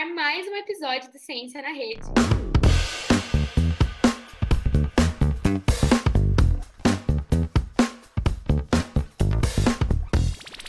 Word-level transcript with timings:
ar 0.00 0.06
mais 0.14 0.48
um 0.48 0.56
episódio 0.56 1.12
do 1.12 1.18
Ciência 1.18 1.60
na 1.60 1.72
Rede. 1.72 2.00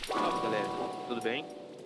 Fala 0.06 0.44
galera, 0.44 0.68
tudo 1.08 1.22
bem? 1.22 1.46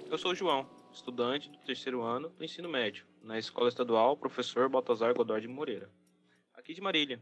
Eu 0.10 0.18
sou 0.18 0.32
o 0.32 0.36
João, 0.36 0.68
estudante 0.92 1.52
do 1.52 1.60
terceiro 1.60 2.02
ano 2.02 2.30
do 2.30 2.44
ensino 2.44 2.68
médio, 2.68 3.06
na 3.22 3.38
Escola 3.38 3.70
Estadual 3.70 4.18
Professor 4.18 4.68
Baltazar 4.68 5.14
Godoy 5.14 5.42
de 5.42 5.48
Moreira, 5.48 5.92
aqui 6.56 6.74
de 6.74 6.82
Marília. 6.82 7.22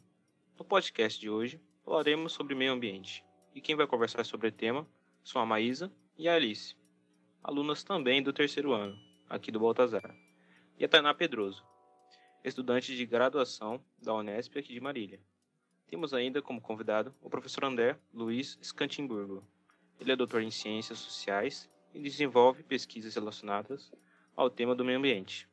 No 0.57 0.63
podcast 0.63 1.19
de 1.19 1.29
hoje, 1.29 1.59
falaremos 1.83 2.31
sobre 2.31 2.55
meio 2.55 2.71
ambiente. 2.71 3.25
E 3.53 3.59
quem 3.59 3.75
vai 3.75 3.85
conversar 3.85 4.23
sobre 4.23 4.47
o 4.47 4.51
tema 4.53 4.87
são 5.21 5.41
a 5.41 5.45
Maísa 5.45 5.91
e 6.17 6.29
a 6.29 6.35
Alice, 6.35 6.77
alunas 7.43 7.83
também 7.83 8.23
do 8.23 8.31
terceiro 8.31 8.71
ano, 8.71 8.97
aqui 9.33 9.51
do 9.51 9.59
Baltazar, 9.59 10.15
e 10.77 10.85
a 10.85 10.87
Tainá 10.87 11.11
Pedroso, 11.11 11.65
estudante 12.43 12.95
de 12.95 13.03
graduação 13.03 13.83
da 13.99 14.13
Unesp 14.13 14.55
aqui 14.57 14.71
de 14.71 14.79
Marília. 14.79 15.19
Temos 15.87 16.13
ainda 16.13 16.39
como 16.39 16.61
convidado 16.61 17.15
o 17.19 17.31
professor 17.31 17.65
André 17.65 17.97
Luiz 18.13 18.59
Scantimburgo. 18.63 19.43
Ele 19.99 20.11
é 20.11 20.15
doutor 20.15 20.43
em 20.43 20.51
Ciências 20.51 20.99
Sociais 20.99 21.67
e 21.95 21.99
desenvolve 21.99 22.61
pesquisas 22.61 23.15
relacionadas 23.15 23.91
ao 24.35 24.51
tema 24.51 24.75
do 24.75 24.85
meio 24.85 24.99
ambiente. 24.99 25.49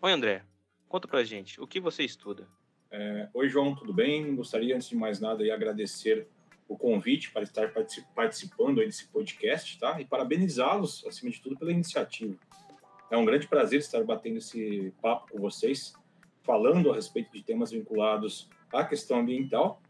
Oi 0.00 0.10
André, 0.10 0.42
conta 0.88 1.06
pra 1.06 1.22
gente, 1.22 1.60
o 1.60 1.66
que 1.66 1.80
você 1.80 2.04
estuda? 2.04 2.48
É, 2.90 3.28
Oi, 3.34 3.50
João, 3.50 3.74
tudo 3.74 3.92
bem? 3.92 4.34
Gostaria, 4.34 4.74
antes 4.74 4.88
de 4.88 4.96
mais 4.96 5.20
nada, 5.20 5.44
de 5.44 5.50
agradecer 5.50 6.26
o 6.66 6.78
convite 6.78 7.30
para 7.30 7.42
estar 7.42 7.70
participando 8.14 8.76
desse 8.76 9.06
podcast, 9.08 9.78
tá? 9.78 10.00
E 10.00 10.06
parabenizá-los, 10.06 11.04
acima 11.06 11.30
de 11.30 11.42
tudo, 11.42 11.58
pela 11.58 11.72
iniciativa. 11.72 12.34
É 13.10 13.16
um 13.16 13.24
grande 13.24 13.48
prazer 13.48 13.80
estar 13.80 14.02
batendo 14.04 14.38
esse 14.38 14.92
papo 15.00 15.32
com 15.32 15.38
vocês, 15.38 15.94
falando 16.42 16.92
a 16.92 16.94
respeito 16.94 17.32
de 17.32 17.42
temas 17.42 17.70
vinculados 17.70 18.48
à 18.72 18.84
questão 18.84 19.20
ambiental. 19.20 19.80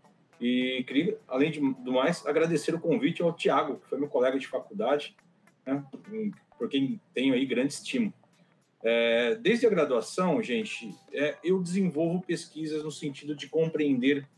E 0.40 0.84
queria, 0.86 1.18
além 1.26 1.50
de, 1.50 1.60
do 1.60 1.92
mais, 1.92 2.24
agradecer 2.24 2.74
o 2.74 2.80
convite 2.80 3.22
ao 3.22 3.32
Tiago, 3.32 3.78
que 3.80 3.88
foi 3.88 3.98
meu 3.98 4.08
colega 4.08 4.38
de 4.38 4.46
faculdade, 4.46 5.16
né? 5.66 5.84
por 6.56 6.68
quem 6.68 7.00
tenho 7.12 7.34
aí 7.34 7.44
grande 7.44 7.72
estima. 7.72 8.12
É, 8.82 9.34
desde 9.34 9.66
a 9.66 9.70
graduação, 9.70 10.40
gente, 10.40 10.94
é, 11.12 11.36
eu 11.42 11.60
desenvolvo 11.60 12.22
pesquisas 12.22 12.84
no 12.84 12.92
sentido 12.92 13.34
de 13.34 13.48
compreender 13.48 14.28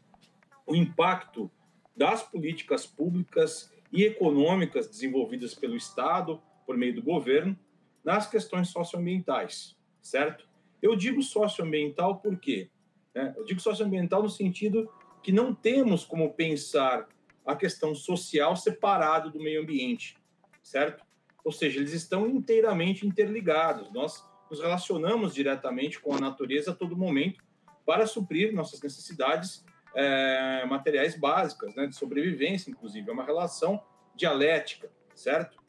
o 0.67 0.75
impacto 0.75 1.51
das 1.95 2.23
políticas 2.23 2.87
públicas 2.87 3.71
e 3.93 4.05
econômicas 4.05 4.89
desenvolvidas 4.89 5.55
pelo 5.55 5.77
Estado, 5.77 6.41
por 6.65 6.77
meio 6.77 6.95
do 6.95 7.03
governo, 7.03 7.59
nas 8.05 8.29
questões 8.29 8.69
socioambientais, 8.69 9.77
certo? 10.01 10.49
Eu 10.81 10.97
digo 10.97 11.23
socioambiental 11.23 12.19
por 12.19 12.39
quê? 12.39 12.71
É, 13.15 13.35
eu 13.37 13.45
digo 13.45 13.61
socioambiental 13.61 14.23
no 14.23 14.31
sentido 14.31 14.91
que 15.23 15.33
não 15.33 15.55
temos 15.55 16.05
como 16.05 16.33
pensar 16.33 17.09
a 17.45 17.57
questão 17.57 17.95
social 17.95 18.57
separado 18.57 19.31
do 19.31 19.39
meio 19.39 19.63
ambiente, 19.63 20.17
certo? 20.63 21.05
Ou 21.45 21.53
seja, 21.53 21.79
eles 21.79 21.93
estão 21.93 22.27
inteiramente 22.29 23.07
interligados. 23.07 23.93
Nós 23.93 24.25
nos 24.51 24.61
relacionamos 24.61 25.35
diretamente 25.35 26.01
com 26.01 26.15
a 26.15 26.21
natureza 26.21 26.73
a 26.73 26.75
todo 26.75 26.97
momento 26.97 27.43
para 27.87 28.07
suprir 28.07 28.55
nossas 28.55 28.81
necessidades 28.81 29.65
é, 29.95 30.65
materiais 30.67 31.19
básicas, 31.19 31.75
né, 31.75 31.87
de 31.87 31.97
sobrevivência, 31.97 32.71
inclusive. 32.71 33.09
É 33.09 33.13
uma 33.13 33.25
relação 33.25 33.83
dialética, 34.15 34.91
certo? 35.15 35.60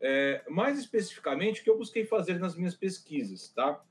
É, 0.00 0.44
mais 0.48 0.78
especificamente, 0.78 1.60
o 1.60 1.64
que 1.64 1.70
eu 1.70 1.78
busquei 1.78 2.04
fazer 2.04 2.38
nas 2.38 2.54
minhas 2.54 2.74
pesquisas, 2.74 3.48
tá? 3.48 3.82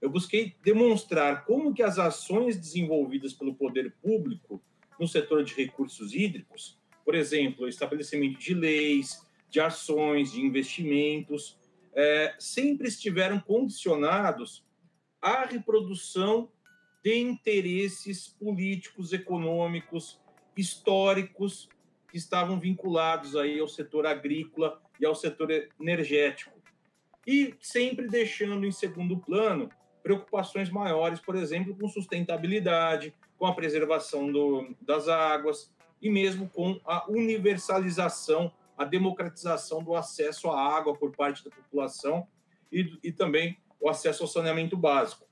Eu 0.00 0.10
busquei 0.10 0.54
demonstrar 0.62 1.44
como 1.44 1.72
que 1.72 1.82
as 1.82 1.98
ações 1.98 2.56
desenvolvidas 2.56 3.32
pelo 3.32 3.54
poder 3.54 3.94
público 4.02 4.62
no 4.98 5.06
setor 5.06 5.44
de 5.44 5.54
recursos 5.54 6.14
hídricos, 6.14 6.78
por 7.04 7.14
exemplo, 7.14 7.68
estabelecimento 7.68 8.38
de 8.38 8.52
leis, 8.52 9.24
de 9.48 9.60
ações, 9.60 10.32
de 10.32 10.40
investimentos, 10.40 11.56
é, 11.94 12.34
sempre 12.38 12.88
estiveram 12.88 13.40
condicionados 13.40 14.64
à 15.22 15.44
reprodução 15.44 16.50
de 17.02 17.16
interesses 17.16 18.28
políticos, 18.28 19.12
econômicos, 19.12 20.20
históricos 20.56 21.68
que 22.08 22.16
estavam 22.16 22.58
vinculados 22.58 23.36
aí 23.36 23.58
ao 23.58 23.68
setor 23.68 24.06
agrícola 24.06 24.80
e 25.00 25.06
ao 25.06 25.14
setor 25.14 25.50
energético. 25.80 26.56
E 27.26 27.54
sempre 27.60 28.08
deixando 28.08 28.64
em 28.64 28.72
segundo 28.72 29.18
plano 29.18 29.68
preocupações 30.02 30.70
maiores, 30.70 31.20
por 31.20 31.34
exemplo, 31.34 31.76
com 31.76 31.88
sustentabilidade, 31.88 33.12
com 33.36 33.46
a 33.46 33.54
preservação 33.54 34.30
do, 34.30 34.74
das 34.80 35.08
águas 35.08 35.74
e 36.00 36.08
mesmo 36.08 36.48
com 36.48 36.80
a 36.84 37.10
universalização 37.10 38.52
a 38.76 38.84
democratização 38.84 39.82
do 39.82 39.94
acesso 39.94 40.50
à 40.50 40.76
água 40.76 40.94
por 40.94 41.14
parte 41.16 41.42
da 41.42 41.50
população 41.50 42.26
e, 42.70 42.98
e 43.02 43.10
também 43.10 43.56
o 43.80 43.88
acesso 43.88 44.22
ao 44.22 44.28
saneamento 44.28 44.76
básico. 44.76 45.26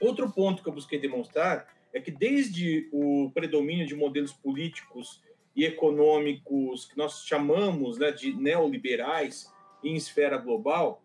Outro 0.00 0.30
ponto 0.32 0.62
que 0.62 0.68
eu 0.68 0.72
busquei 0.72 0.98
demonstrar 0.98 1.68
é 1.92 2.00
que 2.00 2.10
desde 2.10 2.88
o 2.92 3.30
predomínio 3.32 3.86
de 3.86 3.94
modelos 3.94 4.32
políticos 4.32 5.22
e 5.54 5.64
econômicos 5.64 6.86
que 6.86 6.96
nós 6.96 7.24
chamamos 7.24 7.98
né, 7.98 8.10
de 8.10 8.34
neoliberais 8.34 9.52
em 9.82 9.94
esfera 9.94 10.36
global, 10.36 11.02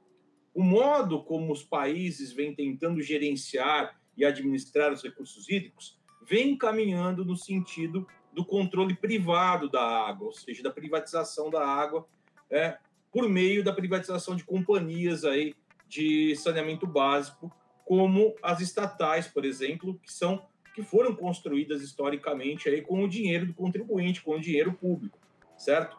o 0.53 0.63
modo 0.63 1.23
como 1.23 1.51
os 1.53 1.63
países 1.63 2.31
vêm 2.31 2.53
tentando 2.53 3.01
gerenciar 3.01 3.99
e 4.17 4.25
administrar 4.25 4.91
os 4.91 5.03
recursos 5.03 5.47
hídricos 5.49 5.99
vem 6.25 6.55
caminhando 6.57 7.25
no 7.25 7.35
sentido 7.35 8.07
do 8.31 8.45
controle 8.45 8.95
privado 8.95 9.69
da 9.69 9.81
água, 9.81 10.27
ou 10.27 10.33
seja, 10.33 10.61
da 10.61 10.71
privatização 10.71 11.49
da 11.49 11.65
água, 11.65 12.07
é, 12.49 12.77
por 13.11 13.27
meio 13.27 13.63
da 13.63 13.73
privatização 13.73 14.35
de 14.35 14.43
companhias 14.43 15.25
aí 15.25 15.55
de 15.87 16.35
saneamento 16.35 16.85
básico, 16.85 17.51
como 17.83 18.35
as 18.43 18.61
estatais, 18.61 19.27
por 19.27 19.43
exemplo, 19.43 19.99
que 20.03 20.13
são 20.13 20.45
que 20.79 20.85
foram 20.85 21.13
construídas 21.13 21.81
historicamente 21.81 22.69
aí 22.69 22.81
com 22.81 23.03
o 23.03 23.09
dinheiro 23.09 23.45
do 23.45 23.53
contribuinte, 23.53 24.21
com 24.21 24.37
o 24.37 24.39
dinheiro 24.39 24.71
público, 24.71 25.19
certo? 25.57 25.97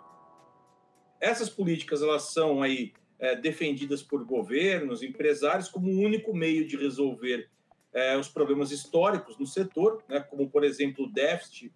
Essas 1.20 1.50
políticas 1.50 2.00
elas 2.02 2.32
são 2.32 2.62
aí 2.62 2.94
é, 3.18 3.36
defendidas 3.36 4.02
por 4.02 4.24
governos, 4.24 5.02
empresários 5.02 5.68
como 5.68 5.90
o 5.90 6.00
único 6.00 6.34
meio 6.34 6.66
de 6.66 6.78
resolver 6.78 7.50
é, 7.92 8.16
os 8.16 8.26
problemas 8.26 8.70
históricos 8.70 9.36
no 9.38 9.46
setor, 9.46 10.02
né, 10.08 10.20
como 10.20 10.48
por 10.48 10.64
exemplo 10.64 11.04
o 11.04 11.12
déficit 11.12 11.70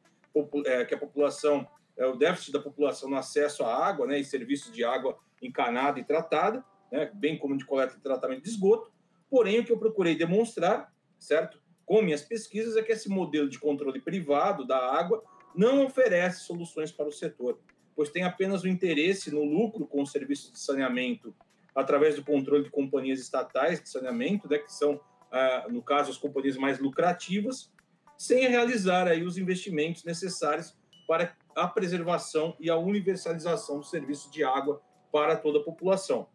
é, 0.64 0.82
que 0.86 0.94
a 0.94 0.98
população, 0.98 1.68
é, 1.98 2.06
o 2.06 2.16
déficit 2.16 2.52
da 2.52 2.60
população 2.60 3.10
no 3.10 3.16
acesso 3.16 3.64
à 3.64 3.86
água 3.86 4.06
né, 4.06 4.18
e 4.18 4.24
serviços 4.24 4.72
de 4.72 4.82
água 4.82 5.18
encanada 5.42 6.00
e 6.00 6.04
tratada, 6.04 6.64
né, 6.90 7.10
bem 7.12 7.36
como 7.36 7.58
de 7.58 7.66
coleta 7.66 7.96
e 7.98 8.00
tratamento 8.00 8.44
de 8.44 8.48
esgoto. 8.48 8.90
Porém, 9.28 9.60
o 9.60 9.64
que 9.64 9.72
eu 9.72 9.78
procurei 9.78 10.16
demonstrar, 10.16 10.90
certo, 11.18 11.62
com 11.84 12.02
minhas 12.02 12.22
pesquisas, 12.22 12.76
é 12.76 12.82
que 12.82 12.92
esse 12.92 13.08
modelo 13.08 13.48
de 13.48 13.58
controle 13.58 14.00
privado 14.00 14.66
da 14.66 14.78
água 14.78 15.22
não 15.54 15.84
oferece 15.84 16.44
soluções 16.44 16.90
para 16.90 17.08
o 17.08 17.12
setor, 17.12 17.58
pois 17.94 18.10
tem 18.10 18.24
apenas 18.24 18.62
o 18.62 18.68
interesse 18.68 19.30
no 19.30 19.44
lucro 19.44 19.86
com 19.86 20.02
os 20.02 20.10
serviços 20.10 20.52
de 20.52 20.58
saneamento 20.58 21.34
através 21.74 22.16
do 22.16 22.24
controle 22.24 22.64
de 22.64 22.70
companhias 22.70 23.20
estatais 23.20 23.82
de 23.82 23.88
saneamento, 23.88 24.48
né, 24.48 24.58
que 24.58 24.72
são, 24.72 25.00
ah, 25.30 25.66
no 25.68 25.82
caso, 25.82 26.10
as 26.10 26.16
companhias 26.16 26.56
mais 26.56 26.78
lucrativas, 26.78 27.72
sem 28.16 28.48
realizar 28.48 29.08
aí 29.08 29.24
os 29.24 29.36
investimentos 29.36 30.04
necessários 30.04 30.76
para 31.06 31.36
a 31.54 31.66
preservação 31.66 32.56
e 32.60 32.70
a 32.70 32.76
universalização 32.76 33.78
do 33.78 33.84
serviço 33.84 34.30
de 34.30 34.44
água 34.44 34.80
para 35.12 35.36
toda 35.36 35.58
a 35.58 35.62
população. 35.62 36.28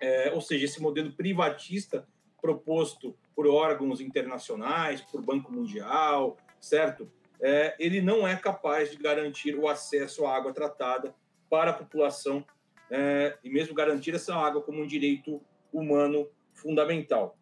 É, 0.00 0.30
ou 0.32 0.40
seja, 0.40 0.66
esse 0.66 0.80
modelo 0.80 1.12
privatista 1.12 2.06
proposto 2.40 3.16
por 3.34 3.46
órgãos 3.46 4.00
internacionais, 4.00 5.00
por 5.00 5.22
Banco 5.22 5.52
Mundial, 5.52 6.36
certo? 6.60 7.10
É, 7.40 7.74
ele 7.78 8.00
não 8.00 8.26
é 8.26 8.36
capaz 8.36 8.90
de 8.90 8.96
garantir 8.96 9.56
o 9.56 9.68
acesso 9.68 10.26
à 10.26 10.36
água 10.36 10.52
tratada 10.52 11.14
para 11.50 11.70
a 11.70 11.74
população 11.74 12.44
é, 12.90 13.36
e 13.42 13.50
mesmo 13.50 13.74
garantir 13.74 14.14
essa 14.14 14.34
água 14.34 14.62
como 14.62 14.82
um 14.82 14.86
direito 14.86 15.42
humano 15.72 16.28
fundamental 16.52 17.36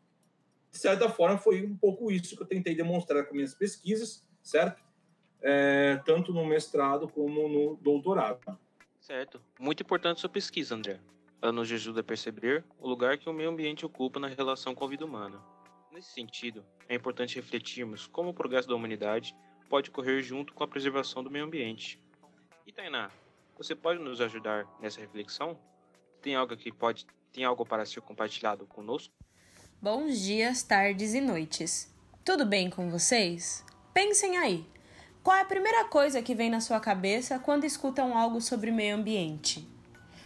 de 0.73 0.79
certa 0.79 1.09
forma, 1.11 1.37
foi 1.37 1.63
um 1.63 1.77
pouco 1.77 2.11
isso 2.11 2.35
que 2.35 2.43
eu 2.43 2.47
tentei 2.47 2.75
demonstrar 2.75 3.27
com 3.27 3.35
minhas 3.35 3.55
pesquisas, 3.55 4.27
certo? 4.43 4.83
É, 5.43 6.01
tanto 6.07 6.33
no 6.33 6.47
mestrado 6.47 7.07
como 7.07 7.47
no 7.47 7.77
doutorado. 7.77 8.59
Certo. 8.99 9.41
Muito 9.61 9.83
importante 9.83 10.21
sua 10.21 10.31
pesquisa, 10.31 10.75
André. 10.75 10.99
Ela 11.43 11.53
nos 11.53 11.71
ajuda 11.71 12.01
a 12.01 12.05
perceber 12.05 12.65
o 12.79 12.89
lugar 12.89 13.19
que 13.19 13.29
o 13.29 13.33
meio 13.35 13.51
ambiente 13.51 13.85
ocupa 13.85 14.19
na 14.19 14.29
relação 14.29 14.75
com 14.75 14.85
a 14.85 14.89
vida 14.89 15.05
humana. 15.05 15.43
Nesse 15.93 16.13
sentido, 16.13 16.65
é 16.89 16.95
importante 16.95 17.37
refletirmos 17.37 18.07
como 18.07 18.31
o 18.31 18.35
progresso 18.35 18.67
da 18.67 18.75
humanidade 18.75 19.37
pode 19.69 19.91
ocorrer 19.91 20.23
junto 20.23 20.55
com 20.55 20.65
a 20.65 20.69
preservação 20.69 21.23
do 21.23 21.31
meio 21.31 21.45
ambiente. 21.45 22.03
E 22.67 22.73
Tainá, 22.73 23.11
você 23.59 23.75
pode 23.75 24.01
nos 24.01 24.19
ajudar 24.21 24.67
nessa 24.81 25.01
reflexão? 25.01 25.59
Tem 26.23 26.35
algo 26.35 26.57
que 26.57 26.73
pode 26.73 27.07
tem 27.31 27.45
algo 27.45 27.65
para 27.65 27.85
ser 27.85 28.01
compartilhado 28.01 28.67
conosco? 28.67 29.13
Bons 29.81 30.21
dias, 30.21 30.63
tardes 30.63 31.15
e 31.15 31.21
noites. 31.21 31.95
Tudo 32.25 32.47
bem 32.47 32.71
com 32.71 32.91
vocês? 32.91 33.65
Pensem 33.93 34.39
aí. 34.39 34.67
Qual 35.23 35.37
é 35.37 35.41
a 35.41 35.47
primeira 35.47 35.85
coisa 35.87 36.23
que 36.23 36.35
vem 36.35 36.51
na 36.51 36.61
sua 36.61 36.81
cabeça 36.81 37.39
quando 37.39 37.65
escutam 37.65 38.17
algo 38.17 38.41
sobre 38.41 38.71
meio 38.71 38.97
ambiente? 38.97 39.72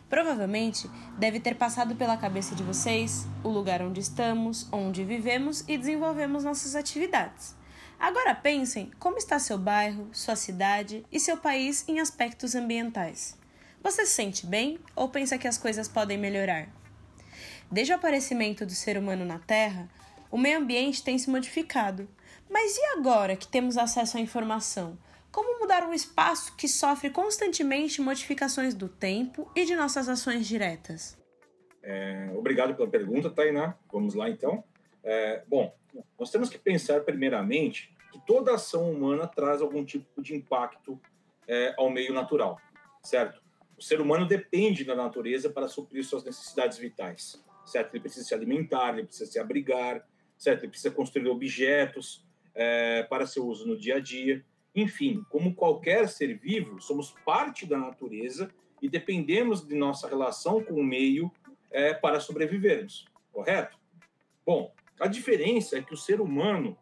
Provavelmente 0.09 0.89
deve 1.19 1.41
ter 1.41 1.57
passado 1.57 1.97
pela 1.97 2.17
cabeça 2.17 2.55
de 2.55 2.63
vocês 2.63 3.27
o 3.43 3.49
lugar 3.49 3.83
onde 3.83 4.01
estamos, 4.01 4.69
onde 4.73 5.05
vivemos 5.05 5.65
e 5.67 5.77
desenvolvemos 5.77 6.45
nossas 6.45 6.77
atividades. 6.77 7.57
Agora 7.99 8.35
pensem 8.35 8.91
como 8.99 9.17
está 9.17 9.39
seu 9.39 9.59
bairro, 9.59 10.09
sua 10.13 10.37
cidade 10.37 11.05
e 11.11 11.19
seu 11.19 11.37
país 11.37 11.85
em 11.89 11.99
aspectos 11.99 12.55
ambientais. 12.55 13.37
Você 13.83 14.05
se 14.07 14.13
sente 14.13 14.47
bem 14.47 14.79
ou 14.95 15.09
pensa 15.09 15.39
que 15.39 15.49
as 15.49 15.59
coisas 15.59 15.89
podem 15.89 16.19
melhorar? 16.19 16.69
Desde 17.71 17.93
o 17.93 17.97
aparecimento 17.97 18.65
do 18.65 18.73
ser 18.73 18.97
humano 18.97 19.25
na 19.25 19.39
Terra, 19.39 19.89
o 20.31 20.39
meio 20.39 20.59
ambiente 20.59 21.03
tem 21.03 21.19
se 21.19 21.31
modificado. 21.31 22.09
Mas 22.49 22.77
e 22.77 22.85
agora 22.99 23.37
que 23.37 23.49
temos 23.49 23.77
acesso 23.77 24.19
à 24.19 24.21
informação? 24.21 24.97
Como 25.37 25.61
mudar 25.61 25.87
um 25.87 25.93
espaço 25.93 26.57
que 26.57 26.67
sofre 26.67 27.11
constantemente 27.11 28.01
modificações 28.01 28.75
do 28.75 28.89
tempo 28.89 29.53
e 29.55 29.67
de 29.67 29.77
nossas 29.77 30.09
ações 30.09 30.49
diretas? 30.49 31.15
É, 31.83 32.31
obrigado 32.35 32.75
pela 32.75 32.89
pergunta, 32.89 33.29
Tainá. 33.29 33.77
Vamos 33.93 34.15
lá 34.15 34.31
então. 34.31 34.65
É, 35.05 35.45
bom, 35.47 35.77
nós 36.19 36.31
temos 36.31 36.49
que 36.49 36.57
pensar 36.57 37.03
primeiramente 37.03 37.95
que 38.11 38.19
toda 38.27 38.55
ação 38.55 38.91
humana 38.91 39.27
traz 39.27 39.61
algum 39.61 39.85
tipo 39.85 40.23
de 40.23 40.35
impacto 40.35 40.99
é, 41.47 41.75
ao 41.77 41.91
meio 41.91 42.15
natural, 42.15 42.59
certo? 43.03 43.43
O 43.77 43.83
ser 43.83 44.01
humano 44.01 44.27
depende 44.27 44.85
da 44.85 44.95
natureza 44.95 45.51
para 45.51 45.69
suprir 45.69 46.03
suas 46.03 46.25
necessidades 46.25 46.79
vitais, 46.79 47.45
certo? 47.67 47.93
Ele 47.93 48.01
precisa 48.01 48.25
se 48.25 48.35
alimentar, 48.35 48.95
ele 48.95 49.07
precisa 49.07 49.31
se 49.31 49.39
abrigar, 49.39 50.03
certo? 50.39 50.63
Ele 50.63 50.71
precisa 50.71 50.95
construir 50.95 51.29
objetos 51.29 52.25
é, 52.55 53.03
para 53.03 53.27
seu 53.27 53.47
uso 53.47 53.69
no 53.69 53.77
dia 53.77 53.97
a 53.97 54.01
dia. 54.01 54.43
Enfim, 54.77 55.25
como 55.31 55.55
qualquer 55.55 56.07
ser 56.07 56.39
vivo, 56.39 56.81
somos 56.83 57.15
parte 57.25 57.65
da 57.65 57.79
natureza 57.79 58.53
e 58.83 58.91
dependemos 58.91 59.67
de 59.67 59.75
nossa 59.75 60.07
relação 60.07 60.63
com 60.63 60.75
o 60.75 60.85
meio 60.85 61.33
é, 61.71 61.95
para 61.95 62.21
sobrevivermos, 62.21 63.07
correto? 63.33 63.79
Bom, 64.45 64.75
a 65.01 65.07
diferença 65.07 65.79
é 65.79 65.83
que 65.83 65.95
o 65.95 65.97
ser 65.97 66.21
humano 66.21 66.77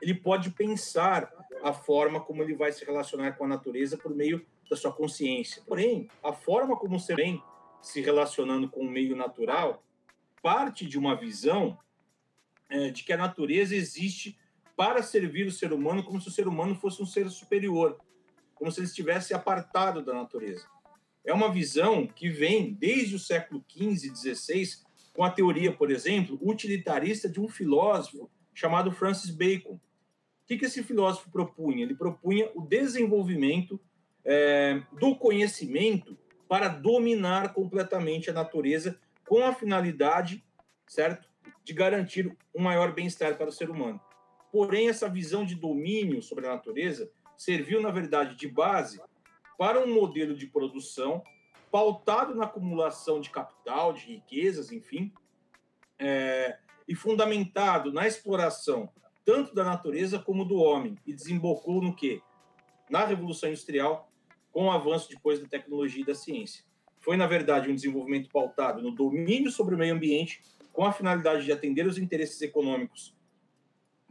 ele 0.00 0.14
pode 0.14 0.50
pensar 0.50 1.30
a 1.62 1.72
forma 1.72 2.18
como 2.18 2.42
ele 2.42 2.54
vai 2.54 2.72
se 2.72 2.84
relacionar 2.84 3.32
com 3.32 3.44
a 3.44 3.48
natureza 3.48 3.98
por 3.98 4.14
meio 4.14 4.44
da 4.68 4.74
sua 4.74 4.92
consciência. 4.92 5.62
Porém, 5.66 6.08
a 6.24 6.32
forma 6.32 6.76
como 6.76 6.96
o 6.96 7.00
ser 7.00 7.16
vem 7.16 7.42
se 7.82 8.00
relacionando 8.00 8.70
com 8.70 8.80
o 8.80 8.90
meio 8.90 9.14
natural 9.14 9.84
parte 10.40 10.86
de 10.86 10.98
uma 10.98 11.14
visão 11.14 11.78
é, 12.70 12.90
de 12.90 13.04
que 13.04 13.12
a 13.12 13.16
natureza 13.16 13.76
existe 13.76 14.36
para 14.82 15.00
servir 15.00 15.46
o 15.46 15.52
ser 15.52 15.72
humano 15.72 16.02
como 16.02 16.20
se 16.20 16.26
o 16.26 16.30
ser 16.32 16.48
humano 16.48 16.74
fosse 16.74 17.00
um 17.00 17.06
ser 17.06 17.30
superior, 17.30 18.00
como 18.52 18.68
se 18.68 18.80
ele 18.80 18.88
estivesse 18.88 19.32
apartado 19.32 20.02
da 20.02 20.12
natureza. 20.12 20.66
É 21.24 21.32
uma 21.32 21.52
visão 21.52 22.04
que 22.04 22.28
vem 22.28 22.74
desde 22.74 23.14
o 23.14 23.18
século 23.20 23.64
XV 23.70 24.08
e 24.08 24.16
XVI 24.16 24.82
com 25.12 25.22
a 25.22 25.30
teoria, 25.30 25.72
por 25.72 25.88
exemplo, 25.88 26.36
utilitarista 26.42 27.28
de 27.28 27.38
um 27.38 27.46
filósofo 27.46 28.28
chamado 28.52 28.90
Francis 28.90 29.30
Bacon. 29.30 29.74
O 29.74 29.80
que, 30.48 30.58
que 30.58 30.64
esse 30.64 30.82
filósofo 30.82 31.30
propunha? 31.30 31.84
Ele 31.84 31.94
propunha 31.94 32.50
o 32.52 32.62
desenvolvimento 32.62 33.80
é, 34.24 34.82
do 34.98 35.14
conhecimento 35.14 36.18
para 36.48 36.66
dominar 36.66 37.54
completamente 37.54 38.30
a 38.30 38.32
natureza 38.32 38.98
com 39.28 39.46
a 39.46 39.54
finalidade, 39.54 40.44
certo, 40.88 41.30
de 41.62 41.72
garantir 41.72 42.36
um 42.52 42.60
maior 42.60 42.92
bem-estar 42.92 43.38
para 43.38 43.48
o 43.48 43.52
ser 43.52 43.70
humano. 43.70 44.00
Porém, 44.52 44.90
essa 44.90 45.08
visão 45.08 45.46
de 45.46 45.54
domínio 45.54 46.20
sobre 46.20 46.46
a 46.46 46.50
natureza 46.50 47.10
serviu, 47.38 47.80
na 47.80 47.90
verdade, 47.90 48.36
de 48.36 48.46
base 48.46 49.00
para 49.56 49.80
um 49.80 49.92
modelo 49.92 50.36
de 50.36 50.46
produção 50.46 51.22
pautado 51.70 52.34
na 52.34 52.44
acumulação 52.44 53.18
de 53.18 53.30
capital, 53.30 53.94
de 53.94 54.04
riquezas, 54.04 54.70
enfim, 54.70 55.10
é, 55.98 56.58
e 56.86 56.94
fundamentado 56.94 57.90
na 57.90 58.06
exploração 58.06 58.90
tanto 59.24 59.54
da 59.54 59.64
natureza 59.64 60.18
como 60.18 60.44
do 60.44 60.56
homem, 60.56 60.98
e 61.06 61.14
desembocou 61.14 61.80
no 61.80 61.94
quê? 61.94 62.20
Na 62.90 63.06
Revolução 63.06 63.48
Industrial, 63.48 64.10
com 64.50 64.66
o 64.66 64.70
avanço 64.70 65.08
depois 65.08 65.38
da 65.40 65.48
tecnologia 65.48 66.02
e 66.02 66.06
da 66.06 66.14
ciência. 66.14 66.64
Foi, 66.98 67.16
na 67.16 67.26
verdade, 67.26 67.70
um 67.70 67.74
desenvolvimento 67.74 68.28
pautado 68.28 68.82
no 68.82 68.90
domínio 68.90 69.50
sobre 69.50 69.76
o 69.76 69.78
meio 69.78 69.94
ambiente, 69.94 70.42
com 70.72 70.84
a 70.84 70.92
finalidade 70.92 71.44
de 71.44 71.52
atender 71.52 71.86
os 71.86 71.98
interesses 71.98 72.42
econômicos 72.42 73.14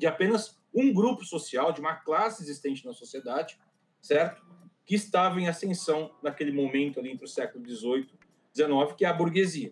de 0.02 0.08
apenas 0.08 0.60
um 0.74 0.92
grupo 0.92 1.24
social, 1.24 1.72
de 1.72 1.80
uma 1.80 1.94
classe 1.94 2.42
existente 2.42 2.84
na 2.84 2.92
sociedade, 2.92 3.60
certo? 4.02 4.44
Que 4.84 4.96
estava 4.96 5.40
em 5.40 5.48
ascensão 5.48 6.12
naquele 6.24 6.52
momento 6.52 7.00
ali 7.00 7.12
entre 7.12 7.24
o 7.24 7.28
século 7.28 7.64
XVIII 7.64 8.08
e 8.52 8.58
XIX, 8.58 8.96
que 8.98 9.06
é 9.06 9.08
a 9.08 9.14
burguesia. 9.14 9.72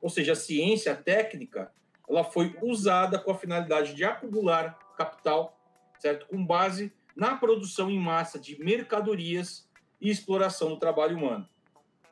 Ou 0.00 0.08
seja, 0.08 0.30
a 0.30 0.36
ciência, 0.36 0.92
a 0.92 0.96
técnica, 0.96 1.72
ela 2.08 2.22
foi 2.22 2.56
usada 2.62 3.18
com 3.18 3.32
a 3.32 3.34
finalidade 3.34 3.94
de 3.94 4.04
acumular 4.04 4.78
capital, 4.96 5.60
certo? 5.98 6.28
Com 6.28 6.46
base 6.46 6.92
na 7.16 7.36
produção 7.36 7.90
em 7.90 7.98
massa 7.98 8.38
de 8.38 8.56
mercadorias 8.62 9.68
e 10.00 10.08
exploração 10.08 10.68
do 10.68 10.78
trabalho 10.78 11.16
humano. 11.16 11.48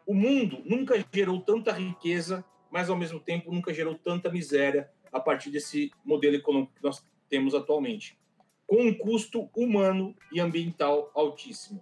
O 0.05 0.15
mundo 0.15 0.61
nunca 0.65 0.97
gerou 1.15 1.41
tanta 1.41 1.71
riqueza, 1.71 2.45
mas 2.73 2.91
ao 2.91 2.97
mesmo 2.97 3.21
tempo 3.21 3.53
nunca 3.53 3.73
gerou 3.73 3.95
tanta 3.95 4.29
miséria 4.33 4.91
a 5.13 5.21
partir 5.21 5.51
desse 5.51 5.93
modelo 6.05 6.35
econômico 6.35 6.75
que 6.75 6.83
nós 6.83 7.05
temos 7.33 7.55
atualmente, 7.55 8.19
com 8.67 8.83
um 8.83 8.93
custo 8.93 9.49
humano 9.57 10.15
e 10.31 10.39
ambiental 10.39 11.11
altíssimo. 11.15 11.81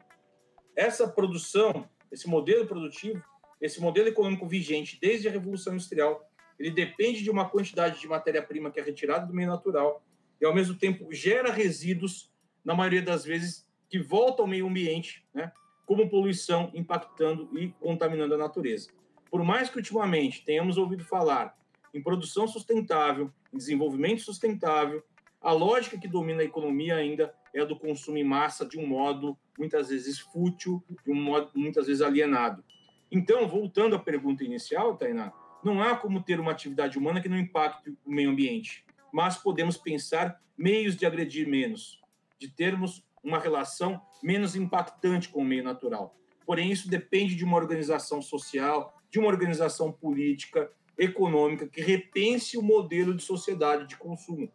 Essa 0.76 1.08
produção, 1.08 1.91
esse 2.12 2.29
modelo 2.29 2.69
produtivo, 2.69 3.20
esse 3.61 3.81
modelo 3.81 4.06
econômico 4.06 4.47
vigente 4.47 4.97
desde 5.02 5.26
a 5.26 5.32
Revolução 5.32 5.73
Industrial, 5.73 6.25
ele 6.56 6.70
depende 6.70 7.25
de 7.25 7.31
uma 7.31 7.49
quantidade 7.49 7.99
de 7.99 8.06
matéria-prima 8.06 8.70
que 8.70 8.79
é 8.79 8.82
retirada 8.82 9.26
do 9.26 9.35
meio 9.35 9.49
natural 9.49 10.05
e, 10.41 10.47
ao 10.47 10.55
mesmo 10.55 10.76
tempo, 10.76 11.12
gera 11.12 11.50
resíduos, 11.50 12.31
na 12.64 12.73
maioria 12.73 13.02
das 13.02 13.25
vezes, 13.25 13.67
que 13.88 13.99
voltam 13.99 14.44
ao 14.44 14.49
meio 14.49 14.69
ambiente, 14.69 15.26
né, 15.35 15.50
como 15.85 16.08
poluição, 16.08 16.70
impactando 16.75 17.50
e 17.58 17.73
contaminando 17.81 18.35
a 18.35 18.38
natureza. 18.38 18.88
Por 19.29 19.43
mais 19.43 19.69
que 19.69 19.79
ultimamente 19.79 20.44
tenhamos 20.44 20.79
ouvido 20.79 21.05
falar 21.05 21.58
em 21.93 22.00
produção 22.00 22.47
sustentável, 22.47 23.32
em 23.52 23.56
desenvolvimento 23.56 24.23
sustentável, 24.23 25.02
a 25.40 25.52
lógica 25.52 25.99
que 25.99 26.06
domina 26.06 26.42
a 26.42 26.44
economia 26.44 26.97
ainda 26.97 27.35
é 27.54 27.61
a 27.61 27.64
do 27.64 27.78
consumo 27.78 28.18
em 28.18 28.25
massa 28.25 28.66
de 28.66 28.78
um 28.78 28.87
modo 28.87 29.38
muitas 29.59 29.88
vezes 29.88 30.18
fútil, 30.18 30.85
de 31.04 31.11
um 31.11 31.14
modo 31.14 31.50
muitas 31.54 31.87
vezes 31.87 32.02
alienado. 32.02 32.62
Então, 33.11 33.49
voltando 33.49 33.97
à 33.97 33.99
pergunta 33.99 34.44
inicial, 34.44 34.97
Tainá, 34.97 35.32
não 35.64 35.82
há 35.82 35.97
como 35.97 36.23
ter 36.23 36.38
uma 36.38 36.52
atividade 36.52 36.99
humana 36.99 37.20
que 37.20 37.28
não 37.28 37.38
impacte 37.38 37.90
o 38.04 38.11
meio 38.11 38.30
ambiente, 38.30 38.85
mas 39.12 39.37
podemos 39.37 39.76
pensar 39.76 40.40
meios 40.56 40.94
de 40.94 41.06
agredir 41.06 41.49
menos, 41.49 42.00
de 42.38 42.49
termos 42.49 43.02
uma 43.23 43.38
relação 43.38 44.00
menos 44.23 44.54
impactante 44.54 45.28
com 45.28 45.40
o 45.40 45.44
meio 45.44 45.64
natural. 45.64 46.16
Porém, 46.47 46.70
isso 46.70 46.88
depende 46.88 47.35
de 47.35 47.44
uma 47.44 47.56
organização 47.56 48.20
social, 48.20 48.94
de 49.11 49.18
uma 49.18 49.28
organização 49.28 49.90
política, 49.90 50.70
econômica, 50.99 51.66
que 51.66 51.80
repense 51.80 52.59
o 52.59 52.62
modelo 52.62 53.14
de 53.14 53.23
sociedade 53.23 53.87
de 53.87 53.97
consumo 53.97 54.50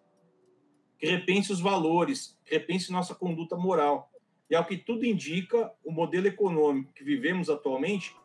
que 0.97 1.07
repense 1.07 1.51
os 1.51 1.59
valores, 1.59 2.37
que 2.45 2.53
repense 2.53 2.91
nossa 2.91 3.13
conduta 3.13 3.55
moral. 3.55 4.11
E 4.49 4.55
ao 4.55 4.65
que 4.65 4.77
tudo 4.77 5.05
indica, 5.05 5.71
o 5.83 5.91
modelo 5.91 6.27
econômico 6.27 6.93
que 6.93 7.03
vivemos 7.03 7.49
atualmente 7.49 8.15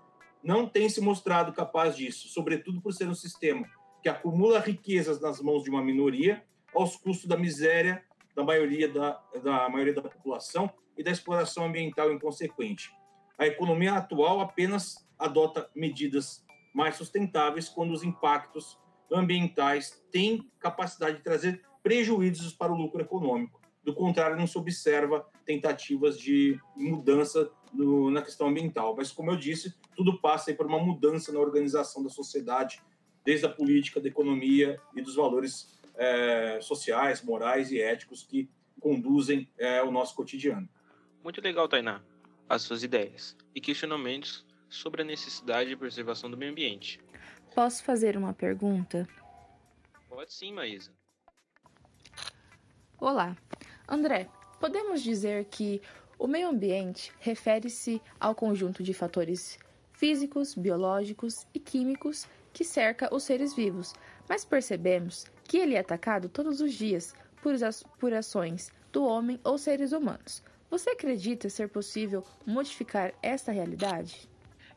não 0.42 0.66
tem 0.66 0.88
se 0.88 1.00
mostrado 1.00 1.52
capaz 1.52 1.96
disso, 1.96 2.28
sobretudo 2.28 2.80
por 2.80 2.92
ser 2.92 3.08
um 3.08 3.14
sistema 3.14 3.66
que 4.02 4.08
acumula 4.08 4.60
riquezas 4.60 5.20
nas 5.20 5.40
mãos 5.40 5.64
de 5.64 5.70
uma 5.70 5.82
minoria 5.82 6.42
aos 6.74 6.96
custos 6.96 7.26
da 7.26 7.36
miséria 7.36 8.04
da 8.34 8.44
maioria 8.44 8.88
da, 8.88 9.20
da 9.42 9.68
maioria 9.68 9.94
da 9.94 10.02
população 10.02 10.70
e 10.96 11.02
da 11.02 11.10
exploração 11.10 11.66
ambiental 11.66 12.12
inconsequente. 12.12 12.90
A 13.38 13.46
economia 13.46 13.94
atual 13.94 14.40
apenas 14.40 15.06
adota 15.18 15.68
medidas 15.74 16.44
mais 16.74 16.96
sustentáveis 16.96 17.68
quando 17.68 17.92
os 17.92 18.02
impactos 18.02 18.78
ambientais 19.12 20.02
têm 20.12 20.48
capacidade 20.58 21.18
de 21.18 21.22
trazer 21.22 21.62
prejuízos 21.82 22.52
para 22.52 22.72
o 22.72 22.76
lucro 22.76 23.00
econômico. 23.00 23.60
Do 23.82 23.94
contrário, 23.94 24.36
não 24.36 24.46
se 24.46 24.58
observa 24.58 25.26
tentativas 25.44 26.18
de 26.18 26.60
mudança 26.76 27.50
no, 27.72 28.10
na 28.10 28.22
questão 28.22 28.48
ambiental. 28.48 28.94
Mas, 28.96 29.10
como 29.10 29.30
eu 29.30 29.36
disse, 29.36 29.74
tudo 29.96 30.20
passa 30.20 30.52
por 30.54 30.66
uma 30.66 30.78
mudança 30.78 31.32
na 31.32 31.40
organização 31.40 32.02
da 32.02 32.10
sociedade, 32.10 32.82
desde 33.24 33.46
a 33.46 33.48
política, 33.48 34.00
da 34.00 34.08
economia 34.08 34.80
e 34.94 35.00
dos 35.00 35.14
valores 35.14 35.80
é, 35.96 36.58
sociais, 36.60 37.22
morais 37.22 37.70
e 37.70 37.80
éticos 37.80 38.22
que 38.22 38.50
conduzem 38.80 39.48
é, 39.58 39.82
o 39.82 39.90
nosso 39.90 40.14
cotidiano. 40.14 40.68
Muito 41.22 41.40
legal, 41.40 41.68
Tainá, 41.68 42.02
as 42.48 42.62
suas 42.62 42.82
ideias 42.82 43.36
e 43.54 43.60
questionamentos 43.60 44.46
sobre 44.68 45.02
a 45.02 45.04
necessidade 45.04 45.68
de 45.68 45.76
preservação 45.76 46.30
do 46.30 46.36
meio 46.36 46.52
ambiente. 46.52 47.00
Posso 47.54 47.82
fazer 47.82 48.16
uma 48.16 48.32
pergunta? 48.32 49.08
Pode 50.08 50.32
sim, 50.32 50.52
Maísa. 50.52 50.92
Olá. 53.00 53.34
André, 53.88 54.28
podemos 54.60 55.02
dizer 55.02 55.46
que 55.46 55.80
o 56.18 56.26
meio 56.26 56.50
ambiente 56.50 57.10
refere-se 57.18 57.98
ao 58.20 58.34
conjunto 58.34 58.82
de 58.82 58.92
fatores 58.92 59.58
físicos, 59.94 60.54
biológicos 60.54 61.46
e 61.54 61.58
químicos 61.58 62.28
que 62.52 62.62
cerca 62.62 63.12
os 63.14 63.22
seres 63.22 63.54
vivos, 63.56 63.94
mas 64.28 64.44
percebemos 64.44 65.24
que 65.44 65.56
ele 65.56 65.76
é 65.76 65.78
atacado 65.78 66.28
todos 66.28 66.60
os 66.60 66.74
dias 66.74 67.14
por, 67.40 67.54
por 67.98 68.12
ações 68.12 68.70
do 68.92 69.02
homem 69.06 69.40
ou 69.42 69.56
seres 69.56 69.92
humanos. 69.92 70.42
Você 70.68 70.90
acredita 70.90 71.48
ser 71.48 71.70
possível 71.70 72.22
modificar 72.46 73.14
esta 73.22 73.50
realidade? 73.50 74.28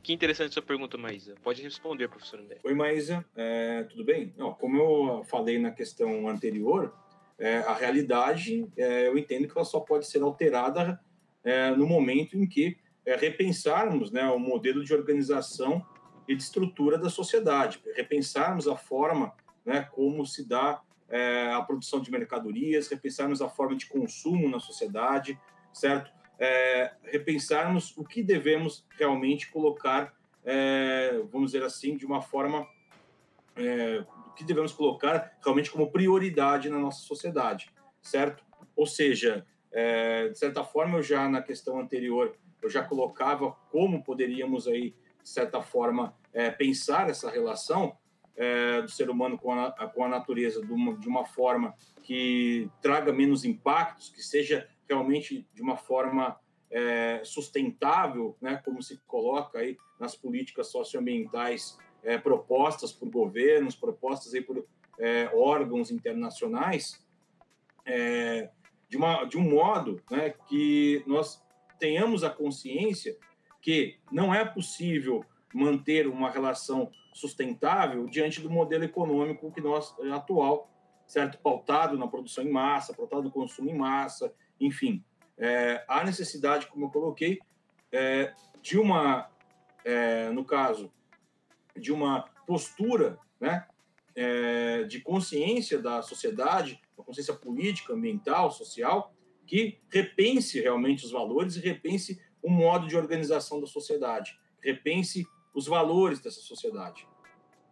Que 0.01 0.13
interessante 0.13 0.53
sua 0.53 0.63
pergunta, 0.63 0.97
Maísa. 0.97 1.35
Pode 1.43 1.61
responder, 1.61 2.07
professor 2.07 2.39
André. 2.39 2.57
Oi, 2.63 2.73
Maísa. 2.73 3.25
É, 3.35 3.83
tudo 3.83 4.05
bem? 4.05 4.33
Não, 4.37 4.53
como 4.53 4.77
eu 4.77 5.23
falei 5.25 5.59
na 5.59 5.71
questão 5.71 6.29
anterior, 6.29 6.93
é, 7.37 7.57
a 7.57 7.73
realidade, 7.73 8.67
é, 8.77 9.07
eu 9.07 9.17
entendo 9.17 9.47
que 9.47 9.57
ela 9.57 9.65
só 9.65 9.79
pode 9.79 10.07
ser 10.07 10.21
alterada 10.21 10.99
é, 11.43 11.71
no 11.71 11.85
momento 11.85 12.37
em 12.37 12.47
que 12.47 12.77
é, 13.05 13.15
repensarmos 13.15 14.11
né, 14.11 14.25
o 14.29 14.39
modelo 14.39 14.83
de 14.83 14.93
organização 14.93 15.85
e 16.27 16.35
de 16.35 16.41
estrutura 16.41 16.97
da 16.97 17.09
sociedade, 17.09 17.81
repensarmos 17.95 18.67
a 18.67 18.77
forma 18.77 19.33
né, 19.65 19.87
como 19.91 20.25
se 20.25 20.47
dá 20.47 20.81
é, 21.09 21.51
a 21.51 21.61
produção 21.61 21.99
de 21.99 22.09
mercadorias, 22.09 22.87
repensarmos 22.87 23.41
a 23.41 23.49
forma 23.49 23.75
de 23.75 23.87
consumo 23.87 24.49
na 24.49 24.59
sociedade, 24.59 25.37
certo? 25.73 26.11
É, 26.39 26.93
repensarmos 27.03 27.95
o 27.97 28.03
que 28.03 28.23
devemos 28.23 28.85
realmente 28.97 29.51
colocar, 29.51 30.13
vamos 31.31 31.51
dizer 31.51 31.63
assim, 31.63 31.95
de 31.95 32.05
uma 32.05 32.21
forma, 32.21 32.67
que 34.35 34.43
devemos 34.43 34.71
colocar 34.71 35.37
realmente 35.43 35.71
como 35.71 35.91
prioridade 35.91 36.69
na 36.69 36.79
nossa 36.79 37.01
sociedade, 37.01 37.69
certo? 38.01 38.43
Ou 38.75 38.87
seja, 38.87 39.45
é, 39.71 40.29
de 40.29 40.37
certa 40.37 40.63
forma, 40.63 40.97
eu 40.97 41.03
já 41.03 41.27
na 41.27 41.41
questão 41.41 41.79
anterior 41.79 42.35
eu 42.63 42.69
já 42.69 42.81
colocava 42.81 43.51
como 43.69 44.03
poderíamos 44.03 44.67
aí 44.67 44.95
de 45.21 45.29
certa 45.29 45.61
forma 45.61 46.15
é, 46.31 46.49
pensar 46.49 47.09
essa 47.09 47.29
relação 47.29 47.97
é, 48.35 48.81
do 48.81 48.89
ser 48.89 49.09
humano 49.09 49.37
com 49.37 49.53
a, 49.53 49.71
com 49.89 50.03
a 50.03 50.09
natureza 50.09 50.65
de 50.65 50.71
uma, 50.71 50.97
de 50.97 51.07
uma 51.07 51.25
forma 51.25 51.75
que 52.01 52.69
traga 52.81 53.11
menos 53.13 53.45
impactos, 53.45 54.09
que 54.09 54.23
seja 54.23 54.67
realmente 54.87 55.47
de 55.53 55.61
uma 55.61 55.77
forma 55.77 56.39
é, 56.71 57.21
sustentável, 57.23 58.35
né, 58.41 58.59
como 58.65 58.81
se 58.81 58.97
coloca 59.05 59.59
aí 59.59 59.77
nas 59.99 60.15
políticas 60.15 60.71
socioambientais 60.71 61.77
é, 62.03 62.17
propostas 62.17 62.91
por 62.91 63.09
governos, 63.09 63.75
propostas 63.75 64.33
aí 64.33 64.41
por 64.41 64.65
é, 64.99 65.29
órgãos 65.33 65.91
internacionais, 65.91 67.03
é, 67.85 68.49
de, 68.89 68.97
uma, 68.97 69.25
de 69.25 69.37
um 69.37 69.41
modo 69.41 70.01
né, 70.11 70.33
que 70.47 71.03
nós 71.07 71.41
tenhamos 71.79 72.23
a 72.23 72.29
consciência 72.29 73.17
que 73.61 73.97
não 74.11 74.33
é 74.33 74.45
possível 74.45 75.25
manter 75.53 76.07
uma 76.07 76.29
relação 76.29 76.91
sustentável 77.13 78.05
diante 78.07 78.41
do 78.41 78.49
modelo 78.49 78.83
econômico 78.83 79.51
que 79.51 79.61
nós 79.61 79.95
eh, 79.99 80.11
atual, 80.11 80.69
certo, 81.05 81.37
pautado 81.37 81.97
na 81.97 82.07
produção 82.07 82.43
em 82.43 82.49
massa, 82.51 82.93
pautado 82.93 83.23
no 83.23 83.31
consumo 83.31 83.69
em 83.69 83.77
massa, 83.77 84.33
enfim, 84.59 85.03
é, 85.37 85.83
há 85.87 86.03
necessidade, 86.03 86.67
como 86.67 86.85
eu 86.85 86.89
coloquei, 86.89 87.39
é, 87.91 88.33
de 88.61 88.77
uma, 88.77 89.29
é, 89.85 90.29
no 90.29 90.43
caso, 90.43 90.91
de 91.77 91.91
uma 91.91 92.21
postura, 92.45 93.19
né, 93.39 93.65
é, 94.15 94.83
de 94.83 95.01
consciência 95.01 95.79
da 95.79 96.01
sociedade, 96.01 96.79
uma 96.97 97.03
consciência 97.03 97.33
política, 97.33 97.93
ambiental, 97.93 98.51
social, 98.51 99.13
que 99.45 99.79
repense 99.89 100.61
realmente 100.61 101.05
os 101.05 101.11
valores 101.11 101.55
e 101.55 101.59
repense 101.59 102.21
o 102.41 102.49
modo 102.49 102.87
de 102.87 102.95
organização 102.95 103.59
da 103.59 103.67
sociedade, 103.67 104.37
repense 104.61 105.25
os 105.53 105.67
valores 105.67 106.19
dessa 106.19 106.41
sociedade, 106.41 107.07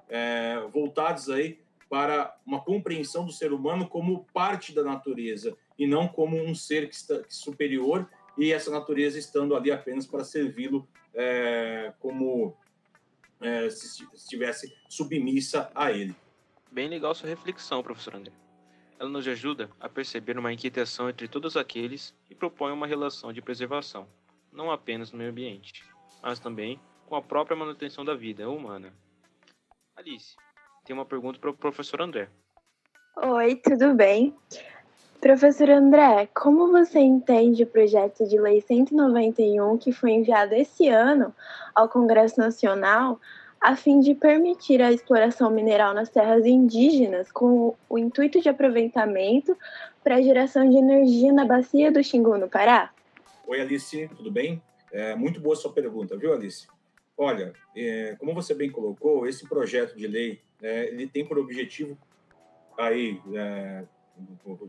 é, 0.09 0.59
voltados 0.71 1.29
aí 1.29 1.59
para 1.89 2.37
uma 2.45 2.61
compreensão 2.61 3.25
do 3.25 3.31
ser 3.31 3.51
humano 3.51 3.87
como 3.87 4.25
parte 4.33 4.73
da 4.73 4.83
natureza 4.83 5.55
e 5.77 5.85
não 5.85 6.07
como 6.07 6.37
um 6.37 6.55
ser 6.55 6.87
que 6.87 6.95
está 6.95 7.21
superior 7.27 8.09
e 8.37 8.53
essa 8.53 8.71
natureza 8.71 9.19
estando 9.19 9.55
ali 9.55 9.71
apenas 9.71 10.05
para 10.07 10.23
servi-lo 10.23 10.87
é, 11.13 11.93
como 11.99 12.55
é, 13.41 13.69
se 13.69 14.07
estivesse 14.13 14.73
submissa 14.87 15.71
a 15.73 15.91
ele. 15.91 16.15
Bem 16.71 16.87
legal 16.87 17.13
sua 17.13 17.27
reflexão, 17.27 17.83
professor 17.83 18.15
André. 18.15 18.31
Ela 18.99 19.09
nos 19.09 19.27
ajuda 19.27 19.69
a 19.79 19.89
perceber 19.89 20.37
uma 20.37 20.53
inquietação 20.53 21.09
entre 21.09 21.27
todos 21.27 21.57
aqueles 21.57 22.15
que 22.25 22.35
propõem 22.35 22.71
uma 22.71 22.87
relação 22.87 23.33
de 23.33 23.41
preservação, 23.41 24.07
não 24.51 24.71
apenas 24.71 25.11
no 25.11 25.17
meio 25.17 25.31
ambiente, 25.31 25.83
mas 26.21 26.39
também 26.39 26.79
com 27.07 27.15
a 27.15 27.21
própria 27.21 27.57
manutenção 27.57 28.05
da 28.05 28.13
vida 28.13 28.49
humana. 28.49 28.93
Alice, 29.95 30.35
tem 30.85 30.95
uma 30.95 31.05
pergunta 31.05 31.39
para 31.39 31.49
o 31.49 31.57
professor 31.57 32.01
André. 32.01 32.29
Oi, 33.17 33.55
tudo 33.55 33.93
bem? 33.93 34.37
Professor 35.21 35.69
André, 35.69 36.27
como 36.33 36.71
você 36.71 36.97
entende 36.97 37.61
o 37.61 37.67
projeto 37.67 38.27
de 38.27 38.39
lei 38.39 38.59
191 38.59 39.77
que 39.77 39.91
foi 39.91 40.13
enviado 40.13 40.55
esse 40.55 40.87
ano 40.87 41.31
ao 41.75 41.87
Congresso 41.87 42.39
Nacional 42.39 43.21
a 43.61 43.75
fim 43.75 43.99
de 43.99 44.15
permitir 44.15 44.81
a 44.81 44.91
exploração 44.91 45.51
mineral 45.51 45.93
nas 45.93 46.09
terras 46.09 46.43
indígenas 46.43 47.31
com 47.31 47.75
o 47.87 47.99
intuito 47.99 48.41
de 48.41 48.49
aproveitamento 48.49 49.55
para 50.03 50.15
a 50.15 50.21
geração 50.23 50.67
de 50.67 50.77
energia 50.77 51.31
na 51.31 51.45
bacia 51.45 51.91
do 51.91 52.03
Xingu, 52.03 52.39
no 52.39 52.49
Pará? 52.49 52.91
Oi, 53.45 53.61
Alice, 53.61 54.09
tudo 54.17 54.31
bem? 54.31 54.59
É, 54.91 55.13
muito 55.13 55.39
boa 55.39 55.55
sua 55.55 55.71
pergunta, 55.71 56.17
viu, 56.17 56.33
Alice? 56.33 56.65
Olha, 57.15 57.53
é, 57.77 58.15
como 58.17 58.33
você 58.33 58.55
bem 58.55 58.71
colocou, 58.71 59.27
esse 59.27 59.47
projeto 59.47 59.95
de 59.95 60.07
lei 60.07 60.41
é, 60.63 60.87
ele 60.87 61.05
tem 61.05 61.23
por 61.23 61.37
objetivo 61.37 61.95
aí, 62.75 63.21
é, 63.35 63.83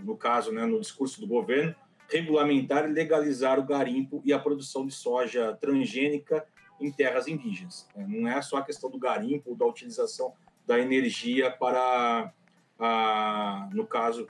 no, 0.05 0.17
caso, 0.17 0.53
né, 0.53 0.65
no 0.65 0.81
discurso 0.81 1.21
do 1.21 1.27
governo, 1.27 1.75
regulamentar 2.09 2.85
e 2.85 2.93
legalizar 2.93 3.59
o 3.59 3.65
garimpo 3.65 4.21
e 4.25 4.33
a 4.33 4.39
produção 4.39 4.87
de 4.87 4.93
soja 4.93 5.57
transgênica 5.61 6.47
em 6.81 6.91
terras 6.91 7.27
indígenas. 7.27 7.89
Né? 7.97 8.07
Não 8.09 8.29
é 8.29 8.41
só 8.43 8.59
a 8.59 8.65
questão 8.65 8.91
do 8.91 8.99
garimpo 8.99 9.55
da 9.55 9.65
utilização 9.65 10.35
da 10.67 10.79
energia 10.79 11.51
para, 11.51 12.33
a, 12.79 13.69
no 13.73 13.87
caso, 13.87 14.29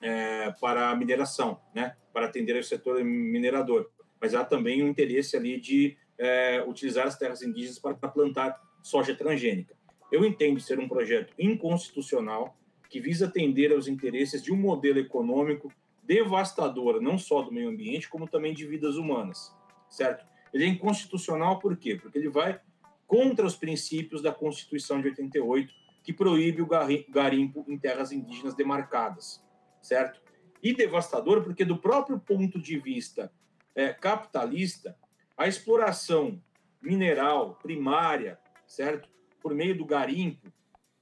é, 0.00 0.52
para 0.60 0.90
a 0.90 0.96
mineração, 0.96 1.60
né? 1.74 1.96
para 2.12 2.26
atender 2.26 2.58
o 2.58 2.64
setor 2.64 3.02
minerador. 3.02 3.90
Mas 4.20 4.34
há 4.34 4.44
também 4.44 4.82
um 4.82 4.88
interesse 4.88 5.36
ali 5.36 5.60
de 5.60 5.96
é, 6.16 6.62
utilizar 6.66 7.06
as 7.06 7.18
terras 7.18 7.42
indígenas 7.42 7.78
para 7.78 7.94
plantar 7.94 8.60
soja 8.82 9.14
transgênica. 9.14 9.74
Eu 10.12 10.24
entendo 10.24 10.60
ser 10.60 10.78
um 10.78 10.86
projeto 10.86 11.34
inconstitucional 11.38 12.56
que 12.94 13.00
visa 13.00 13.26
atender 13.26 13.72
aos 13.72 13.88
interesses 13.88 14.40
de 14.40 14.52
um 14.52 14.56
modelo 14.56 15.00
econômico 15.00 15.68
devastador, 16.04 17.00
não 17.00 17.18
só 17.18 17.42
do 17.42 17.50
meio 17.50 17.68
ambiente, 17.68 18.08
como 18.08 18.28
também 18.28 18.54
de 18.54 18.64
vidas 18.64 18.94
humanas, 18.94 19.52
certo? 19.90 20.24
Ele 20.52 20.62
é 20.62 20.68
inconstitucional 20.68 21.58
por 21.58 21.76
quê? 21.76 21.96
Porque 21.96 22.16
ele 22.16 22.28
vai 22.28 22.60
contra 23.04 23.44
os 23.44 23.56
princípios 23.56 24.22
da 24.22 24.30
Constituição 24.32 25.00
de 25.00 25.08
88, 25.08 25.74
que 26.04 26.12
proíbe 26.12 26.62
o 26.62 26.68
garimpo 27.08 27.64
em 27.66 27.76
terras 27.76 28.12
indígenas 28.12 28.54
demarcadas, 28.54 29.44
certo? 29.82 30.22
E 30.62 30.72
devastador 30.72 31.42
porque, 31.42 31.64
do 31.64 31.76
próprio 31.76 32.20
ponto 32.20 32.60
de 32.60 32.78
vista 32.78 33.32
é, 33.74 33.92
capitalista, 33.92 34.96
a 35.36 35.48
exploração 35.48 36.40
mineral 36.80 37.56
primária, 37.56 38.38
certo? 38.68 39.08
Por 39.42 39.52
meio 39.52 39.76
do 39.76 39.84
garimpo, 39.84 40.53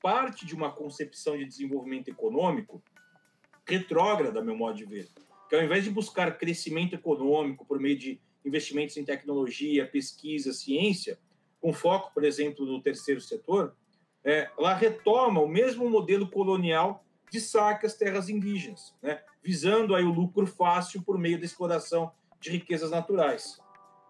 parte 0.02 0.44
de 0.44 0.54
uma 0.54 0.73
concepção 0.73 1.38
de 1.38 1.44
desenvolvimento 1.44 2.09
econômico 2.09 2.82
retrógrada, 3.66 4.42
meu 4.42 4.56
modo 4.56 4.76
de 4.76 4.85
ver. 4.85 5.09
Que 5.49 5.54
ao 5.54 5.62
invés 5.62 5.85
de 5.85 5.90
buscar 5.90 6.37
crescimento 6.37 6.94
econômico 6.94 7.64
por 7.64 7.78
meio 7.78 7.97
de 7.97 8.21
investimentos 8.44 8.97
em 8.97 9.04
tecnologia, 9.04 9.87
pesquisa, 9.87 10.52
ciência, 10.52 11.18
com 11.61 11.73
foco, 11.73 12.12
por 12.12 12.25
exemplo, 12.25 12.66
no 12.66 12.82
terceiro 12.82 13.21
setor, 13.21 13.76
é, 14.25 14.50
ela 14.59 14.75
retoma 14.75 15.40
o 15.40 15.49
mesmo 15.49 15.88
modelo 15.88 16.28
colonial 16.28 17.04
de 17.30 17.40
saque 17.40 17.87
às 17.87 17.94
terras 17.94 18.28
indígenas, 18.28 18.94
né? 19.00 19.23
visando 19.42 19.94
aí 19.94 20.04
o 20.04 20.12
lucro 20.12 20.47
fácil 20.47 21.02
por 21.02 21.18
meio 21.18 21.38
da 21.38 21.44
exploração 21.44 22.12
de 22.40 22.50
riquezas 22.50 22.90
naturais. 22.90 23.61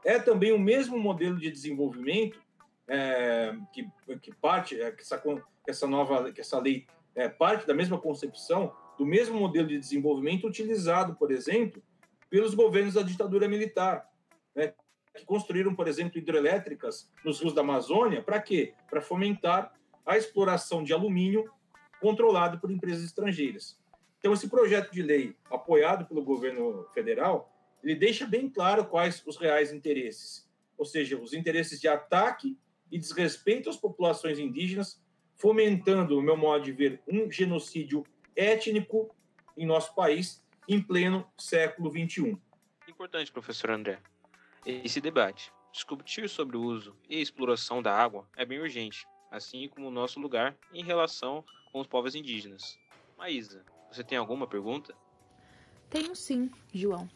É 0.04 0.18
também 0.18 0.52
o 0.52 0.58
mesmo 0.58 0.98
modelo 0.98 1.38
de 1.38 1.50
desenvolvimento 1.50 2.40
é, 2.88 3.54
que, 3.72 3.88
que 4.20 4.34
parte, 4.34 4.80
é, 4.80 4.94
essa, 4.98 5.22
que 5.64 5.70
essa 5.70 5.86
nova, 5.86 6.32
que 6.32 6.40
essa 6.40 6.58
lei 6.58 6.86
é, 7.14 7.28
parte 7.28 7.66
da 7.66 7.74
mesma 7.74 7.98
concepção, 7.98 8.74
do 8.98 9.06
mesmo 9.06 9.38
modelo 9.38 9.68
de 9.68 9.78
desenvolvimento 9.78 10.46
utilizado, 10.46 11.14
por 11.14 11.30
exemplo, 11.30 11.82
pelos 12.28 12.54
governos 12.54 12.94
da 12.94 13.02
ditadura 13.02 13.48
militar, 13.48 14.08
né, 14.54 14.74
que 15.14 15.24
construíram, 15.24 15.74
por 15.74 15.86
exemplo, 15.86 16.18
hidrelétricas 16.18 17.10
nos 17.24 17.40
rios 17.40 17.54
da 17.54 17.60
Amazônia, 17.60 18.22
para 18.22 18.40
quê? 18.40 18.74
Para 18.88 19.02
fomentar 19.02 19.72
a 20.04 20.16
exploração 20.16 20.82
de 20.82 20.92
alumínio 20.92 21.50
controlado 22.00 22.58
por 22.58 22.70
empresas 22.70 23.04
estrangeiras. 23.04 23.78
Então, 24.18 24.32
esse 24.32 24.48
projeto 24.48 24.90
de 24.92 25.02
lei, 25.02 25.36
apoiado 25.50 26.06
pelo 26.06 26.24
governo 26.24 26.86
federal, 26.94 27.52
ele 27.82 27.94
deixa 27.94 28.26
bem 28.26 28.48
claro 28.48 28.86
quais 28.86 29.22
os 29.26 29.36
reais 29.36 29.72
interesses, 29.72 30.48
ou 30.78 30.84
seja, 30.84 31.18
os 31.18 31.32
interesses 31.32 31.80
de 31.80 31.88
ataque 31.88 32.56
e 32.90 32.98
desrespeito 32.98 33.68
às 33.68 33.76
populações 33.76 34.38
indígenas, 34.38 35.02
fomentando, 35.36 36.16
no 36.16 36.22
meu 36.22 36.36
modo 36.36 36.64
de 36.64 36.72
ver, 36.72 37.02
um 37.06 37.30
genocídio 37.30 38.04
étnico 38.34 39.14
em 39.56 39.66
nosso 39.66 39.94
país 39.94 40.42
em 40.68 40.80
pleno 40.80 41.26
século 41.38 41.90
XXI. 41.90 42.38
Importante, 42.88 43.32
professor 43.32 43.70
André. 43.70 43.98
Esse 44.64 45.00
debate, 45.00 45.52
discutir 45.72 46.28
sobre 46.28 46.56
o 46.56 46.62
uso 46.62 46.96
e 47.08 47.20
exploração 47.20 47.82
da 47.82 47.92
água 47.92 48.28
é 48.36 48.44
bem 48.44 48.60
urgente, 48.60 49.06
assim 49.30 49.68
como 49.68 49.88
o 49.88 49.90
nosso 49.90 50.20
lugar 50.20 50.56
em 50.72 50.84
relação 50.84 51.44
com 51.72 51.80
os 51.80 51.86
povos 51.86 52.14
indígenas. 52.14 52.78
Maísa, 53.18 53.64
você 53.90 54.04
tem 54.04 54.18
alguma 54.18 54.46
pergunta? 54.46 54.94
Tenho 55.90 56.14
sim, 56.14 56.50
João. 56.72 57.08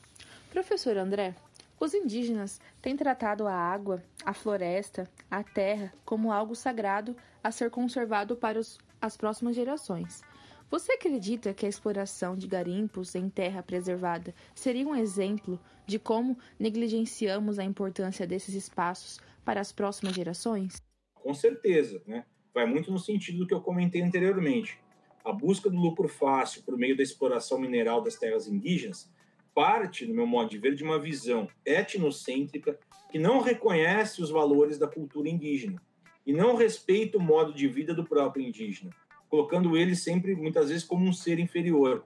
Professor 0.51 0.97
André, 0.97 1.35
os 1.79 1.93
indígenas 1.95 2.61
têm 2.81 2.97
tratado 2.97 3.47
a 3.47 3.55
água, 3.55 4.03
a 4.25 4.33
floresta, 4.33 5.09
a 5.31 5.45
terra 5.45 5.93
como 6.05 6.33
algo 6.33 6.55
sagrado 6.55 7.17
a 7.47 7.53
ser 7.53 7.71
conservado 7.71 8.37
para 8.37 8.59
os, 8.59 8.77
as 9.01 9.17
próximas 9.17 9.55
gerações. 9.55 10.21
Você 10.69 10.93
acredita 10.93 11.55
que 11.55 11.65
a 11.65 11.69
exploração 11.69 12.35
de 12.35 12.49
garimpos 12.49 13.15
em 13.15 13.29
terra 13.29 13.63
preservada 13.63 14.35
seria 14.53 14.85
um 14.85 14.97
exemplo 14.97 15.61
de 15.87 15.97
como 15.97 16.37
negligenciamos 16.59 17.61
a 17.61 17.65
importância 17.65 18.27
desses 18.27 18.53
espaços 18.55 19.21
para 19.45 19.61
as 19.61 19.71
próximas 19.71 20.13
gerações? 20.13 20.83
Com 21.15 21.33
certeza, 21.33 22.03
né? 22.05 22.25
Vai 22.53 22.67
muito 22.67 22.91
no 22.91 22.99
sentido 22.99 23.39
do 23.39 23.47
que 23.47 23.55
eu 23.55 23.61
comentei 23.61 24.03
anteriormente. 24.03 24.81
A 25.25 25.33
busca 25.33 25.71
do 25.71 25.77
lucro 25.77 26.09
fácil 26.09 26.65
por 26.65 26.77
meio 26.77 26.97
da 26.97 27.03
exploração 27.03 27.61
mineral 27.61 28.03
das 28.03 28.17
terras 28.17 28.49
indígenas 28.49 29.09
parte, 29.55 30.05
no 30.05 30.15
meu 30.15 30.27
modo 30.27 30.51
de 30.51 30.59
ver, 30.59 30.75
de 30.75 30.85
uma 30.85 30.99
visão 30.99 31.49
etnocêntrica 31.65 32.79
que 33.11 33.19
não 33.19 33.41
reconhece 33.41 34.21
os 34.21 34.29
valores 34.29 34.79
da 34.79 34.87
cultura 34.87 35.31
indígena 35.31 35.81
e 36.27 36.33
não 36.33 36.57
respeita 36.57 37.17
o 37.17 37.21
modo 37.21 37.55
de 37.55 37.69
vida 37.69 37.95
do 37.95 38.05
próprio 38.05 38.45
indígena, 38.45 38.91
colocando 39.29 39.77
ele 39.77 39.95
sempre, 39.95 40.35
muitas 40.35 40.69
vezes, 40.69 40.85
como 40.85 41.07
um 41.07 41.13
ser 41.13 41.39
inferior, 41.39 42.05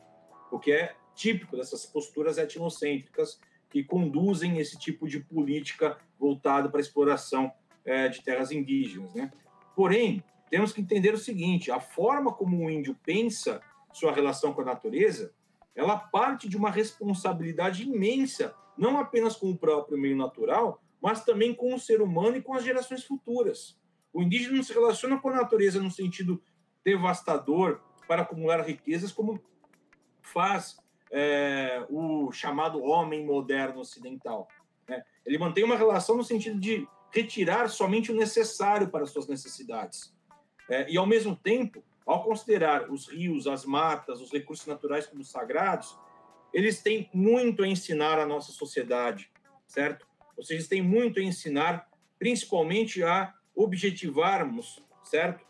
o 0.50 0.58
que 0.58 0.72
é 0.72 0.94
típico 1.14 1.56
dessas 1.56 1.86
posturas 1.86 2.38
etnocêntricas 2.38 3.40
que 3.70 3.82
conduzem 3.82 4.58
esse 4.58 4.78
tipo 4.78 5.08
de 5.08 5.20
política 5.20 5.98
voltada 6.18 6.68
para 6.68 6.80
a 6.80 6.82
exploração 6.82 7.52
é, 7.84 8.08
de 8.08 8.22
terras 8.22 8.52
indígenas. 8.52 9.14
Né? 9.14 9.30
Porém, 9.74 10.22
temos 10.50 10.72
que 10.72 10.80
entender 10.80 11.14
o 11.14 11.18
seguinte: 11.18 11.70
a 11.70 11.80
forma 11.80 12.32
como 12.32 12.64
o 12.64 12.70
índio 12.70 12.96
pensa 13.04 13.62
sua 13.92 14.12
relação 14.12 14.52
com 14.52 14.60
a 14.60 14.64
natureza 14.64 15.32
ela 15.74 15.96
parte 15.96 16.48
de 16.48 16.56
uma 16.56 16.70
responsabilidade 16.70 17.84
imensa, 17.84 18.54
não 18.76 18.98
apenas 18.98 19.36
com 19.36 19.50
o 19.50 19.56
próprio 19.56 19.96
meio 19.96 20.16
natural, 20.16 20.82
mas 21.00 21.24
também 21.24 21.54
com 21.54 21.74
o 21.74 21.80
ser 21.80 22.02
humano 22.02 22.36
e 22.36 22.42
com 22.42 22.54
as 22.54 22.64
gerações 22.64 23.04
futuras. 23.04 23.79
O 24.12 24.22
indígena 24.22 24.56
não 24.56 24.62
se 24.62 24.72
relaciona 24.72 25.18
com 25.18 25.28
a 25.28 25.36
natureza 25.36 25.80
no 25.80 25.90
sentido 25.90 26.42
devastador 26.84 27.80
para 28.06 28.22
acumular 28.22 28.60
riquezas, 28.62 29.12
como 29.12 29.40
faz 30.22 30.78
é, 31.10 31.84
o 31.88 32.30
chamado 32.32 32.82
homem 32.82 33.24
moderno 33.24 33.80
ocidental. 33.80 34.48
Né? 34.88 35.02
Ele 35.24 35.38
mantém 35.38 35.64
uma 35.64 35.76
relação 35.76 36.16
no 36.16 36.24
sentido 36.24 36.58
de 36.58 36.86
retirar 37.12 37.68
somente 37.68 38.12
o 38.12 38.16
necessário 38.16 38.88
para 38.88 39.06
suas 39.06 39.26
necessidades. 39.26 40.14
É, 40.68 40.90
e, 40.90 40.96
ao 40.96 41.06
mesmo 41.06 41.34
tempo, 41.34 41.84
ao 42.06 42.22
considerar 42.22 42.90
os 42.90 43.08
rios, 43.08 43.46
as 43.46 43.64
matas, 43.64 44.20
os 44.20 44.32
recursos 44.32 44.66
naturais 44.66 45.06
como 45.06 45.24
sagrados, 45.24 45.98
eles 46.52 46.82
têm 46.82 47.08
muito 47.12 47.62
a 47.62 47.68
ensinar 47.68 48.18
à 48.18 48.26
nossa 48.26 48.52
sociedade, 48.52 49.30
certo? 49.66 50.06
Ou 50.36 50.42
seja, 50.42 50.54
eles 50.54 50.68
têm 50.68 50.82
muito 50.82 51.20
a 51.20 51.22
ensinar, 51.22 51.88
principalmente 52.18 53.02
a 53.02 53.34
objetivarmos, 53.62 54.82
certo? 55.04 55.44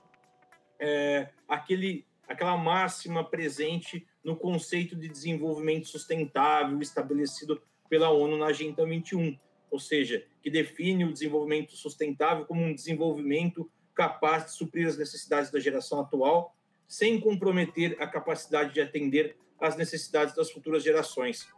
É, 0.78 1.30
aquele, 1.48 2.06
aquela 2.26 2.56
máxima 2.56 3.22
presente 3.22 4.06
no 4.24 4.36
conceito 4.36 4.96
de 4.96 5.08
desenvolvimento 5.08 5.86
sustentável 5.86 6.80
estabelecido 6.80 7.62
pela 7.88 8.10
ONU 8.10 8.36
na 8.36 8.46
Agenda 8.46 8.84
21, 8.84 9.38
ou 9.70 9.78
seja, 9.78 10.24
que 10.42 10.50
define 10.50 11.04
o 11.04 11.12
desenvolvimento 11.12 11.76
sustentável 11.76 12.44
como 12.44 12.62
um 12.62 12.74
desenvolvimento 12.74 13.70
capaz 13.94 14.46
de 14.46 14.52
suprir 14.52 14.86
as 14.86 14.96
necessidades 14.96 15.50
da 15.50 15.60
geração 15.60 16.00
atual, 16.00 16.56
sem 16.88 17.20
comprometer 17.20 17.96
a 18.00 18.06
capacidade 18.06 18.74
de 18.74 18.80
atender 18.80 19.36
às 19.60 19.76
necessidades 19.76 20.34
das 20.34 20.50
futuras 20.50 20.82
gerações. 20.82 21.48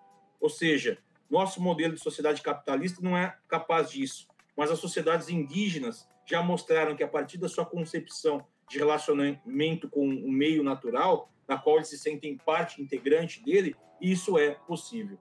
Ou 0.40 0.50
seja, 0.50 0.98
nosso 1.30 1.62
modelo 1.62 1.94
de 1.94 2.00
sociedade 2.00 2.42
capitalista 2.42 3.00
não 3.00 3.16
é 3.16 3.36
capaz 3.48 3.90
disso, 3.90 4.28
mas 4.56 4.70
as 4.70 4.78
sociedades 4.78 5.28
indígenas 5.28 6.06
já 6.32 6.42
mostraram 6.42 6.96
que, 6.96 7.04
a 7.04 7.08
partir 7.08 7.36
da 7.36 7.46
sua 7.46 7.66
concepção 7.66 8.42
de 8.66 8.78
relacionamento 8.78 9.86
com 9.86 10.08
o 10.08 10.32
meio 10.32 10.62
natural, 10.62 11.30
na 11.46 11.58
qual 11.58 11.76
eles 11.76 11.88
se 11.88 11.98
sentem 11.98 12.38
parte 12.38 12.80
integrante 12.80 13.44
dele, 13.44 13.76
isso 14.00 14.38
é 14.38 14.52
possível. 14.52 15.18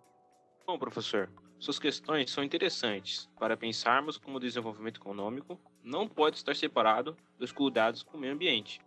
Bom, 0.66 0.80
professor, 0.80 1.30
suas 1.60 1.78
questões 1.78 2.32
são 2.32 2.42
interessantes 2.42 3.30
para 3.38 3.58
pensarmos 3.58 4.18
como 4.18 4.38
o 4.38 4.40
desenvolvimento 4.40 5.02
econômico 5.02 5.60
não 5.84 6.08
pode 6.08 6.38
estar 6.38 6.56
separado 6.56 7.18
dos 7.38 7.52
cuidados 7.52 8.04
com 8.04 8.16
o 8.16 8.20
meio 8.22 8.32
ambiente, 8.32 8.80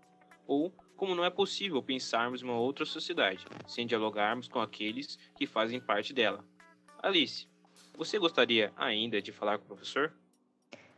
ou 0.46 0.72
como 0.96 1.14
não 1.14 1.26
é 1.26 1.30
possível 1.30 1.82
pensarmos 1.82 2.40
uma 2.40 2.58
outra 2.58 2.86
sociedade 2.86 3.44
sem 3.66 3.86
dialogarmos 3.86 4.48
com 4.48 4.60
aqueles 4.60 5.18
que 5.36 5.46
fazem 5.46 5.78
parte 5.78 6.14
dela. 6.14 6.42
Alice, 7.02 7.46
você 7.98 8.18
gostaria 8.18 8.72
ainda 8.76 9.20
de 9.20 9.30
falar 9.30 9.58
com 9.58 9.64
o 9.64 9.68
professor? 9.68 10.14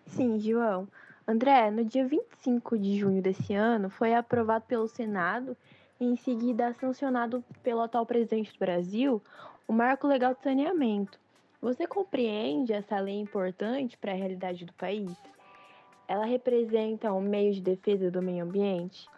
Sim, 0.06 0.38
João. 0.38 0.88
André, 1.28 1.70
no 1.72 1.84
dia 1.84 2.06
25 2.06 2.78
de 2.78 2.98
junho 2.98 3.20
desse 3.20 3.52
ano, 3.52 3.90
foi 3.90 4.14
aprovado 4.14 4.64
pelo 4.66 4.86
Senado 4.86 5.56
e 5.98 6.04
em 6.04 6.16
seguida 6.16 6.72
sancionado 6.74 7.42
pelo 7.62 7.80
atual 7.80 8.06
presidente 8.06 8.52
do 8.52 8.58
Brasil 8.58 9.20
o 9.66 9.72
Marco 9.72 10.06
Legal 10.06 10.34
de 10.34 10.42
Saneamento, 10.42 11.18
você 11.60 11.84
compreende 11.84 12.72
essa 12.72 13.00
lei 13.00 13.18
importante 13.18 13.98
para 13.98 14.12
a 14.12 14.14
realidade 14.14 14.64
do 14.64 14.72
país? 14.74 15.10
Ela 16.06 16.24
representa 16.24 17.12
um 17.12 17.20
meio 17.20 17.52
de 17.52 17.60
defesa 17.60 18.08
do 18.08 18.22
meio 18.22 18.44
ambiente 18.44 19.08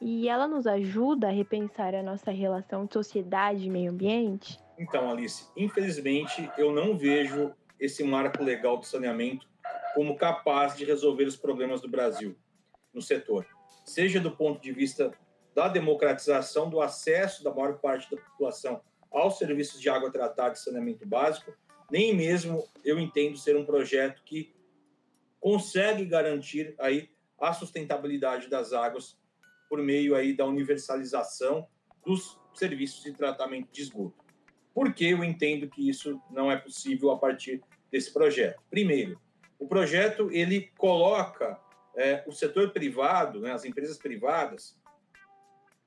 e 0.00 0.26
ela 0.30 0.48
nos 0.48 0.66
ajuda 0.66 1.28
a 1.28 1.30
repensar 1.30 1.94
a 1.94 2.02
nossa 2.02 2.30
relação 2.30 2.86
de 2.86 2.94
sociedade 2.94 3.66
e 3.66 3.70
meio 3.70 3.90
ambiente? 3.90 4.58
Então, 4.78 5.10
Alice, 5.10 5.46
infelizmente 5.54 6.50
eu 6.56 6.72
não 6.72 6.96
vejo 6.96 7.52
esse 7.78 8.02
marco 8.02 8.42
legal 8.42 8.78
do 8.78 8.86
saneamento 8.86 9.46
como 9.94 10.16
capaz 10.16 10.76
de 10.76 10.84
resolver 10.84 11.24
os 11.24 11.36
problemas 11.36 11.80
do 11.80 11.88
Brasil 11.88 12.36
no 12.92 13.00
setor, 13.00 13.46
seja 13.84 14.20
do 14.20 14.30
ponto 14.30 14.60
de 14.60 14.72
vista 14.72 15.12
da 15.54 15.68
democratização 15.68 16.70
do 16.70 16.80
acesso 16.80 17.42
da 17.42 17.52
maior 17.52 17.78
parte 17.78 18.10
da 18.10 18.20
população 18.20 18.80
aos 19.10 19.38
serviços 19.38 19.80
de 19.80 19.88
água 19.88 20.10
tratada 20.10 20.54
e 20.54 20.58
saneamento 20.58 21.06
básico, 21.06 21.52
nem 21.90 22.14
mesmo 22.14 22.64
eu 22.84 22.98
entendo 22.98 23.36
ser 23.36 23.56
um 23.56 23.64
projeto 23.64 24.22
que 24.24 24.54
consegue 25.40 26.04
garantir 26.04 26.74
aí 26.78 27.10
a 27.40 27.52
sustentabilidade 27.52 28.48
das 28.48 28.72
águas 28.72 29.18
por 29.68 29.82
meio 29.82 30.14
aí 30.14 30.36
da 30.36 30.44
universalização 30.44 31.66
dos 32.04 32.38
serviços 32.54 33.02
de 33.02 33.12
tratamento 33.12 33.70
de 33.72 33.82
esgoto. 33.82 34.24
Por 34.74 34.92
que 34.92 35.06
eu 35.06 35.24
entendo 35.24 35.68
que 35.68 35.88
isso 35.88 36.20
não 36.30 36.50
é 36.50 36.56
possível 36.56 37.10
a 37.10 37.18
partir 37.18 37.62
desse 37.90 38.12
projeto? 38.12 38.62
Primeiro, 38.70 39.20
o 39.60 39.68
projeto 39.68 40.28
ele 40.32 40.72
coloca 40.76 41.56
é, 41.94 42.24
o 42.26 42.32
setor 42.32 42.72
privado, 42.72 43.38
né, 43.38 43.52
as 43.52 43.64
empresas 43.64 43.96
privadas 43.96 44.76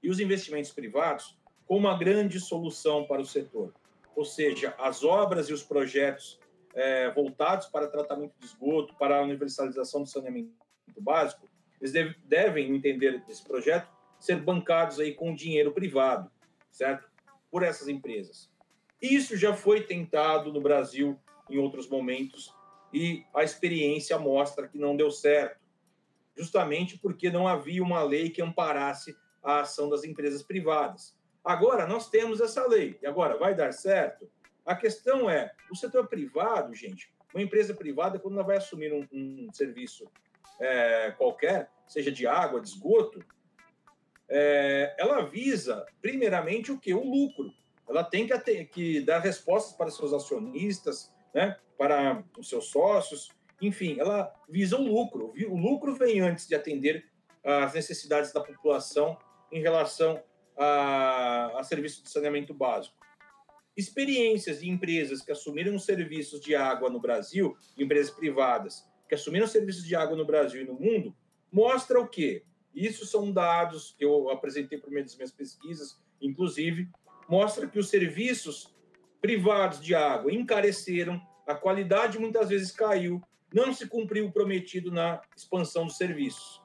e 0.02 0.10
os 0.10 0.22
investimentos 0.22 0.72
privados 0.72 1.38
como 1.66 1.82
uma 1.82 1.98
grande 1.98 2.40
solução 2.40 3.06
para 3.06 3.22
o 3.22 3.26
setor 3.26 3.74
ou 4.16 4.26
seja, 4.26 4.76
as 4.78 5.04
obras 5.04 5.50
e 5.50 5.54
os 5.54 5.64
projetos 5.64 6.40
é, 6.74 7.12
voltados 7.12 7.68
para 7.68 7.88
tratamento 7.88 8.34
de 8.40 8.46
esgoto, 8.46 8.96
para 8.96 9.18
a 9.18 9.22
universalização 9.22 10.04
do 10.04 10.10
saneamento 10.10 10.52
básico, 11.00 11.48
eles 11.80 11.92
deve, 11.92 12.16
devem 12.26 12.76
entender 12.76 13.24
esse 13.28 13.44
projeto 13.44 13.88
ser 14.20 14.38
bancados 14.38 15.00
aí 15.00 15.14
com 15.14 15.36
dinheiro 15.36 15.72
privado, 15.74 16.32
certo? 16.72 17.10
Por 17.52 17.62
essas 17.62 17.88
empresas. 17.88 18.50
Isso 19.02 19.36
já 19.36 19.54
foi 19.54 19.82
tentado 19.82 20.52
no 20.54 20.62
Brasil 20.62 21.20
em 21.50 21.58
outros 21.58 21.90
momentos 21.90 22.53
e 22.94 23.26
a 23.34 23.44
experiência 23.44 24.18
mostra 24.20 24.68
que 24.68 24.78
não 24.78 24.96
deu 24.96 25.10
certo, 25.10 25.60
justamente 26.38 26.98
porque 26.98 27.32
não 27.32 27.48
havia 27.48 27.82
uma 27.82 28.04
lei 28.04 28.30
que 28.30 28.42
amparasse 28.42 29.18
a 29.42 29.62
ação 29.62 29.90
das 29.90 30.04
empresas 30.04 30.44
privadas. 30.44 31.18
Agora, 31.44 31.86
nós 31.86 32.10
temos 32.10 32.40
essa 32.40 32.66
lei. 32.68 32.98
E 33.02 33.06
agora, 33.06 33.38
vai 33.38 33.54
dar 33.54 33.74
certo? 33.74 34.30
A 34.66 34.76
questão 34.76 35.30
é, 35.30 35.52
o 35.70 35.76
setor 35.76 36.08
privado, 36.08 36.74
gente, 36.74 37.12
uma 37.34 37.42
empresa 37.44 37.74
privada, 37.74 38.20
quando 38.20 38.36
ela 38.36 38.44
vai 38.44 38.58
assumir 38.58 38.94
um, 38.94 39.06
um 39.12 39.52
serviço 39.52 40.10
é, 40.60 41.12
qualquer, 41.12 41.70
seja 41.88 42.12
de 42.12 42.26
água, 42.26 42.62
de 42.62 42.70
esgoto, 42.70 43.24
é, 44.30 44.96
ela 44.98 45.26
visa, 45.26 45.86
primeiramente, 46.02 46.72
o 46.72 46.80
que? 46.80 46.94
O 46.94 47.04
lucro. 47.04 47.52
Ela 47.90 48.04
tem 48.04 48.26
que, 48.26 48.66
que 48.66 49.02
dar 49.02 49.20
respostas 49.20 49.76
para 49.76 49.92
seus 49.92 50.14
acionistas, 50.14 51.14
né, 51.34 51.58
para 51.78 52.24
os 52.38 52.50
seus 52.50 52.66
sócios, 52.66 53.30
enfim, 53.62 53.98
ela 54.00 54.34
visa 54.50 54.78
o 54.78 54.82
lucro. 54.82 55.34
O 55.50 55.58
lucro 55.58 55.96
vem 55.96 56.20
antes 56.20 56.48
de 56.48 56.56
atender 56.56 57.06
às 57.44 57.74
necessidades 57.74 58.32
da 58.32 58.42
população 58.42 59.18
em 59.52 59.62
relação 59.62 60.22
a, 60.58 61.60
a 61.60 61.64
serviço 61.64 62.04
de 62.04 62.10
saneamento 62.10 62.54
básico. 62.54 62.96
Experiências 63.76 64.62
de 64.62 64.70
empresas 64.70 65.22
que 65.22 65.32
assumiram 65.32 65.80
serviços 65.80 66.40
de 66.40 66.56
água 66.56 66.90
no 66.90 67.00
Brasil, 67.00 67.58
empresas 67.78 68.12
privadas, 68.12 68.88
que 69.10 69.16
assumiram 69.16 69.48
serviços 69.48 69.84
de 69.84 69.96
água 69.96 70.16
no 70.16 70.26
Brasil 70.26 70.62
e 70.62 70.66
no 70.66 70.74
mundo, 70.74 71.16
mostra 71.52 72.00
o 72.00 72.08
quê? 72.08 72.44
Isso 72.74 73.06
são 73.06 73.32
dados 73.32 73.96
que 73.98 74.06
eu 74.06 74.30
apresentei 74.30 74.78
por 74.78 74.90
meio 74.90 75.06
das 75.06 75.16
minhas 75.16 75.32
pesquisas, 75.32 76.00
inclusive, 76.22 76.90
mostra 77.28 77.68
que 77.68 77.80
os 77.80 77.90
serviços 77.90 78.73
privados 79.24 79.80
de 79.80 79.96
água 79.96 80.34
encareceram, 80.34 81.20
a 81.48 81.56
qualidade 81.56 82.20
muitas 82.20 82.50
vezes 82.50 82.72
caiu, 82.72 83.24
não 83.54 83.74
se 83.74 83.88
cumpriu 83.88 84.26
o 84.26 84.32
prometido 84.34 84.92
na 84.92 85.22
expansão 85.34 85.86
dos 85.86 85.96
serviços. 85.96 86.62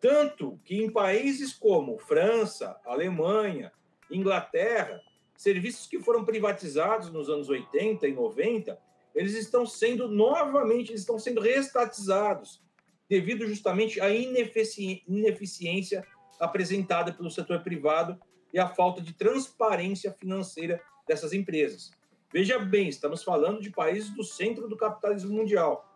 Tanto 0.00 0.58
que 0.64 0.82
em 0.82 0.90
países 0.90 1.52
como 1.52 1.98
França, 1.98 2.80
Alemanha, 2.86 3.70
Inglaterra, 4.10 4.98
serviços 5.36 5.86
que 5.86 6.00
foram 6.00 6.24
privatizados 6.24 7.12
nos 7.12 7.28
anos 7.28 7.50
80 7.50 8.08
e 8.08 8.14
90, 8.14 8.80
eles 9.14 9.34
estão 9.34 9.66
sendo 9.66 10.08
novamente, 10.08 10.90
eles 10.90 11.02
estão 11.02 11.18
sendo 11.18 11.42
reestatizados 11.42 12.62
devido 13.10 13.46
justamente 13.46 14.00
à 14.00 14.08
ineficiência 14.08 16.02
apresentada 16.40 17.12
pelo 17.12 17.30
setor 17.30 17.62
privado 17.62 18.18
e 18.54 18.58
à 18.58 18.68
falta 18.68 19.02
de 19.02 19.12
transparência 19.12 20.10
financeira 20.12 20.80
dessas 21.06 21.32
empresas. 21.32 21.92
Veja 22.32 22.58
bem, 22.58 22.88
estamos 22.88 23.22
falando 23.22 23.60
de 23.60 23.70
países 23.70 24.10
do 24.10 24.24
centro 24.24 24.68
do 24.68 24.76
capitalismo 24.76 25.34
mundial. 25.34 25.88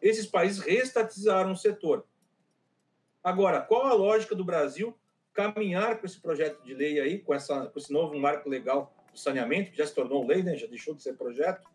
Esses 0.00 0.26
países 0.26 0.60
reestatizaram 0.60 1.52
o 1.52 1.56
setor. 1.56 2.06
Agora, 3.22 3.60
qual 3.60 3.86
a 3.86 3.92
lógica 3.92 4.34
do 4.34 4.44
Brasil 4.44 4.96
caminhar 5.32 5.98
com 5.98 6.06
esse 6.06 6.20
projeto 6.20 6.62
de 6.64 6.74
lei 6.74 7.00
aí, 7.00 7.18
com, 7.18 7.34
essa, 7.34 7.66
com 7.66 7.78
esse 7.78 7.92
novo 7.92 8.18
marco 8.18 8.48
legal 8.48 8.94
do 9.12 9.18
saneamento, 9.18 9.70
que 9.70 9.76
já 9.76 9.86
se 9.86 9.94
tornou 9.94 10.26
lei, 10.26 10.42
né, 10.42 10.56
já 10.56 10.66
deixou 10.66 10.94
de 10.94 11.02
ser 11.02 11.16
projeto, 11.16 11.68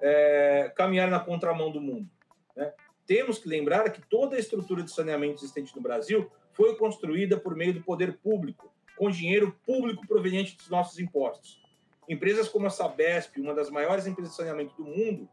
é, 0.00 0.72
caminhar 0.76 1.08
na 1.08 1.20
contramão 1.20 1.70
do 1.70 1.80
mundo? 1.80 2.08
Né? 2.54 2.72
Temos 3.06 3.38
que 3.38 3.48
lembrar 3.48 3.90
que 3.90 4.02
toda 4.02 4.36
a 4.36 4.38
estrutura 4.38 4.82
de 4.82 4.90
saneamento 4.90 5.40
existente 5.40 5.74
no 5.74 5.82
Brasil 5.82 6.30
foi 6.52 6.76
construída 6.76 7.38
por 7.38 7.54
meio 7.56 7.74
do 7.74 7.82
poder 7.82 8.18
público, 8.18 8.72
com 8.96 9.10
dinheiro 9.10 9.56
público 9.64 10.06
proveniente 10.06 10.56
dos 10.56 10.68
nossos 10.68 10.98
impostos. 10.98 11.60
Empresas 12.08 12.48
como 12.48 12.66
a 12.66 12.70
Sabesp, 12.70 13.38
uma 13.40 13.54
das 13.54 13.70
maiores 13.70 14.06
empresas 14.06 14.32
de 14.32 14.36
saneamento 14.38 14.74
do 14.76 14.84
mundo, 14.84 15.28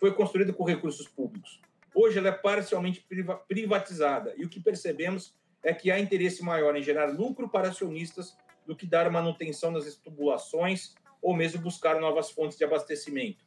foi 0.00 0.12
construída 0.12 0.52
com 0.52 0.64
recursos 0.64 1.08
públicos. 1.08 1.60
Hoje 1.94 2.18
ela 2.18 2.28
é 2.28 2.32
parcialmente 2.32 3.06
privatizada 3.48 4.34
e 4.36 4.44
o 4.44 4.48
que 4.48 4.60
percebemos 4.60 5.34
é 5.62 5.72
que 5.72 5.90
há 5.90 5.98
interesse 5.98 6.42
maior 6.42 6.76
em 6.76 6.82
gerar 6.82 7.06
lucro 7.06 7.48
para 7.48 7.68
acionistas 7.68 8.36
do 8.66 8.76
que 8.76 8.86
dar 8.86 9.10
manutenção 9.10 9.70
nas 9.70 9.94
tubulações 9.96 10.94
ou 11.22 11.34
mesmo 11.34 11.62
buscar 11.62 12.00
novas 12.00 12.30
fontes 12.30 12.58
de 12.58 12.64
abastecimento. 12.64 13.44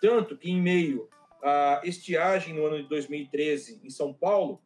Tanto 0.00 0.36
que, 0.36 0.50
em 0.50 0.60
meio 0.60 1.08
à 1.42 1.80
estiagem 1.84 2.54
no 2.54 2.66
ano 2.66 2.82
de 2.82 2.88
2013 2.88 3.80
em 3.84 3.90
São 3.90 4.12
Paulo, 4.12 4.60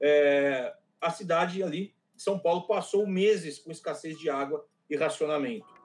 é, 0.00 0.74
a 1.00 1.10
cidade 1.10 1.62
ali 1.62 1.94
de 2.14 2.22
São 2.22 2.38
Paulo 2.38 2.66
passou 2.66 3.06
meses 3.06 3.58
com 3.58 3.70
escassez 3.70 4.18
de 4.18 4.30
água 4.30 4.66
e 4.88 4.96
racionamento. 4.96 5.75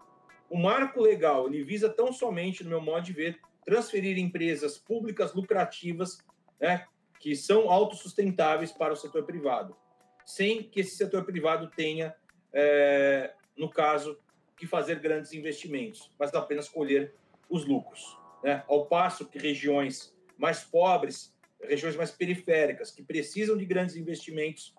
O 0.51 0.57
marco 0.57 0.99
legal 0.99 1.47
ele 1.47 1.63
visa 1.63 1.87
tão 1.87 2.11
somente, 2.11 2.61
no 2.61 2.69
meu 2.69 2.81
modo 2.81 3.05
de 3.05 3.13
ver, 3.13 3.39
transferir 3.63 4.17
empresas 4.17 4.77
públicas 4.77 5.33
lucrativas, 5.33 6.17
né, 6.59 6.85
que 7.21 7.37
são 7.37 7.71
autossustentáveis 7.71 8.69
para 8.69 8.91
o 8.91 8.97
setor 8.97 9.23
privado, 9.23 9.77
sem 10.25 10.61
que 10.61 10.81
esse 10.81 10.97
setor 10.97 11.23
privado 11.23 11.71
tenha, 11.73 12.13
é, 12.51 13.33
no 13.55 13.69
caso, 13.69 14.19
que 14.57 14.67
fazer 14.67 14.99
grandes 14.99 15.31
investimentos, 15.31 16.11
mas 16.19 16.33
apenas 16.33 16.67
colher 16.67 17.15
os 17.49 17.63
lucros. 17.65 18.17
Né? 18.43 18.61
Ao 18.67 18.85
passo 18.87 19.29
que 19.29 19.39
regiões 19.39 20.13
mais 20.37 20.65
pobres, 20.65 21.33
regiões 21.63 21.95
mais 21.95 22.11
periféricas, 22.11 22.91
que 22.91 23.01
precisam 23.01 23.55
de 23.55 23.65
grandes 23.65 23.95
investimentos, 23.95 24.75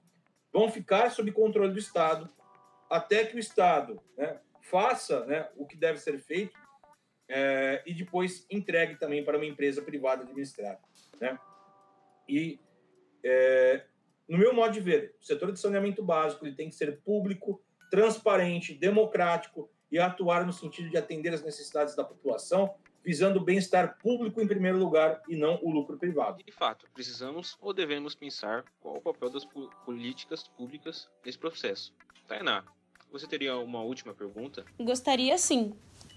vão 0.53 0.71
ficar 0.71 1.11
sob 1.11 1.33
controle 1.33 1.73
do 1.73 1.79
Estado, 1.79 2.29
até 2.91 3.25
que 3.25 3.37
o 3.37 3.39
Estado 3.39 3.99
né, 4.19 4.39
faça 4.73 5.27
né, 5.27 5.47
o 5.55 5.67
que 5.67 5.77
deve 5.77 5.99
ser 5.99 6.19
feito 6.19 6.59
é, 7.29 7.83
e 7.85 7.93
depois 7.93 8.47
entregue 8.51 8.97
também 8.97 9.23
para 9.23 9.37
uma 9.37 9.45
empresa 9.45 9.83
privada 9.83 10.23
administrar. 10.23 10.81
Né? 11.21 11.39
E, 12.27 12.59
é, 13.23 13.85
no 14.27 14.39
meu 14.39 14.55
modo 14.55 14.73
de 14.73 14.81
ver, 14.81 15.15
o 15.21 15.25
setor 15.25 15.53
de 15.53 15.61
saneamento 15.61 16.03
básico 16.03 16.47
ele 16.47 16.57
tem 16.57 16.71
que 16.71 16.75
ser 16.75 17.03
público, 17.03 17.63
transparente, 17.91 18.73
democrático 18.73 19.71
e 19.91 19.99
atuar 19.99 20.47
no 20.47 20.55
sentido 20.55 20.89
de 20.89 20.97
atender 20.97 21.35
as 21.35 21.43
necessidades 21.43 21.95
da 21.95 22.03
população, 22.03 22.75
visando 23.05 23.41
o 23.41 23.45
bem-estar 23.45 23.99
público 23.99 24.41
em 24.41 24.47
primeiro 24.47 24.79
lugar 24.79 25.21
e 25.29 25.37
não 25.37 25.59
o 25.63 25.71
lucro 25.71 25.99
privado. 25.99 26.43
De 26.43 26.53
fato, 26.53 26.89
precisamos 26.95 27.59
ou 27.61 27.75
devemos 27.75 28.15
pensar 28.15 28.65
qual 28.81 28.97
o 28.97 29.03
papel 29.03 29.29
das 29.29 29.45
políticas 29.85 30.49
públicas 30.49 31.11
nesse 31.27 31.39
processo. 31.39 31.95
Tainá, 32.27 32.65
você 33.13 33.27
teria 33.27 33.57
uma 33.59 33.83
última 33.83 34.15
pergunta? 34.15 34.65
Gostaria 34.81 35.37
sim. 35.37 35.75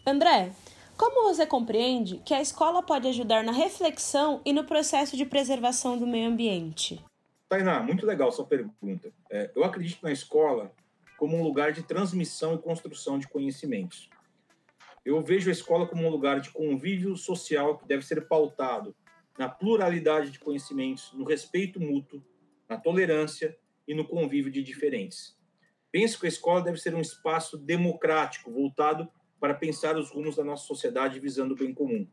André, 0.07 0.53
como 0.97 1.23
você 1.23 1.45
compreende 1.45 2.21
que 2.25 2.33
a 2.33 2.41
escola 2.41 2.81
pode 2.81 3.07
ajudar 3.07 3.43
na 3.43 3.51
reflexão 3.51 4.41
e 4.45 4.53
no 4.53 4.63
processo 4.63 5.17
de 5.17 5.25
preservação 5.25 5.97
do 5.97 6.07
meio 6.07 6.29
ambiente? 6.29 7.03
Tainá, 7.49 7.83
muito 7.83 8.05
legal 8.05 8.31
sua 8.31 8.45
pergunta. 8.45 9.11
É, 9.29 9.51
eu 9.53 9.63
acredito 9.63 10.01
na 10.01 10.11
escola 10.11 10.71
como 11.17 11.35
um 11.37 11.43
lugar 11.43 11.73
de 11.73 11.83
transmissão 11.83 12.55
e 12.55 12.57
construção 12.57 13.19
de 13.19 13.27
conhecimentos. 13.27 14.09
Eu 15.03 15.21
vejo 15.21 15.49
a 15.49 15.53
escola 15.53 15.85
como 15.85 16.03
um 16.03 16.09
lugar 16.09 16.39
de 16.39 16.49
convívio 16.49 17.15
social 17.17 17.77
que 17.77 17.87
deve 17.87 18.05
ser 18.05 18.27
pautado 18.27 18.95
na 19.37 19.49
pluralidade 19.49 20.31
de 20.31 20.39
conhecimentos, 20.39 21.11
no 21.13 21.25
respeito 21.25 21.79
mútuo, 21.79 22.23
na 22.69 22.77
tolerância 22.77 23.55
e 23.87 23.93
no 23.93 24.07
convívio 24.07 24.51
de 24.51 24.63
diferentes. 24.63 25.34
Penso 25.95 26.19
que 26.19 26.25
a 26.25 26.27
escola 26.27 26.61
deve 26.61 26.77
ser 26.77 26.93
um 26.93 26.99
espaço 26.99 27.57
democrático, 27.57 28.51
voltado 28.51 29.09
para 29.39 29.53
pensar 29.53 29.95
os 29.95 30.11
rumos 30.11 30.35
da 30.35 30.43
nossa 30.43 30.65
sociedade 30.65 31.21
visando 31.21 31.53
o 31.53 31.57
bem 31.57 31.73
comum. 31.73 32.05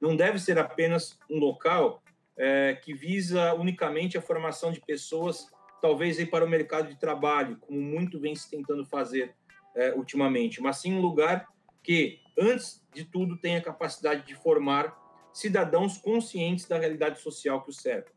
Não 0.00 0.16
deve 0.16 0.38
ser 0.38 0.58
apenas 0.58 1.18
um 1.30 1.38
local 1.38 2.02
é, 2.38 2.74
que 2.74 2.94
visa 2.94 3.52
unicamente 3.52 4.16
a 4.16 4.22
formação 4.22 4.72
de 4.72 4.80
pessoas, 4.80 5.46
talvez 5.82 6.18
aí 6.18 6.24
para 6.24 6.42
o 6.42 6.48
mercado 6.48 6.88
de 6.88 6.98
trabalho, 6.98 7.58
como 7.58 7.78
muito 7.78 8.18
vem 8.18 8.34
se 8.34 8.50
tentando 8.50 8.86
fazer 8.86 9.34
é, 9.76 9.92
ultimamente, 9.92 10.62
mas 10.62 10.78
sim 10.78 10.94
um 10.94 11.02
lugar 11.02 11.46
que, 11.82 12.20
antes 12.38 12.82
de 12.94 13.04
tudo, 13.04 13.36
tenha 13.36 13.60
capacidade 13.60 14.26
de 14.26 14.34
formar 14.34 14.96
cidadãos 15.34 15.98
conscientes 15.98 16.66
da 16.66 16.78
realidade 16.78 17.20
social 17.20 17.62
que 17.62 17.68
os 17.68 17.82
cerca. 17.82 18.10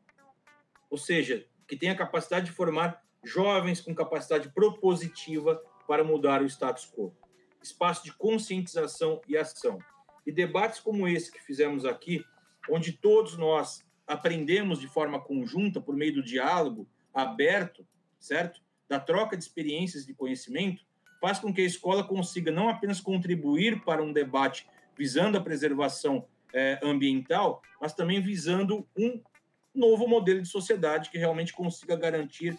Ou 0.90 0.98
seja, 0.98 1.46
que 1.68 1.76
tenha 1.76 1.94
capacidade 1.98 2.46
de 2.46 2.54
formar 2.54 3.06
jovens 3.28 3.82
com 3.82 3.94
capacidade 3.94 4.50
propositiva 4.50 5.62
para 5.88 6.04
mudar 6.04 6.42
o 6.42 6.46
status 6.46 6.86
quo, 6.86 7.14
espaço 7.62 8.04
de 8.04 8.14
conscientização 8.14 9.22
e 9.28 9.38
ação. 9.38 9.80
E 10.26 10.32
debates 10.32 10.80
como 10.80 11.08
esse 11.08 11.32
que 11.32 11.42
fizemos 11.42 11.86
aqui, 11.86 12.24
onde 12.70 12.92
todos 12.92 13.38
nós 13.38 13.86
aprendemos 14.06 14.80
de 14.80 14.88
forma 14.88 15.20
conjunta, 15.20 15.80
por 15.80 15.96
meio 15.96 16.16
do 16.16 16.24
diálogo 16.24 16.88
aberto, 17.14 17.86
certo? 18.20 18.62
Da 18.88 19.00
troca 19.00 19.36
de 19.36 19.44
experiências 19.44 20.06
de 20.06 20.14
conhecimento, 20.14 20.86
faz 21.20 21.40
com 21.40 21.54
que 21.54 21.62
a 21.62 21.66
escola 21.66 22.04
consiga 22.04 22.52
não 22.52 22.70
apenas 22.70 23.02
contribuir 23.02 23.84
para 23.84 24.04
um 24.04 24.14
debate 24.14 24.68
visando 24.98 25.38
a 25.38 25.42
preservação 25.42 26.28
é, 26.54 26.80
ambiental, 26.82 27.62
mas 27.82 27.94
também 27.94 28.22
visando 28.22 28.88
um 28.98 29.22
novo 29.74 30.08
modelo 30.08 30.42
de 30.42 30.48
sociedade 30.48 31.10
que 31.10 31.18
realmente 31.18 31.54
consiga 31.54 31.96
garantir 31.96 32.58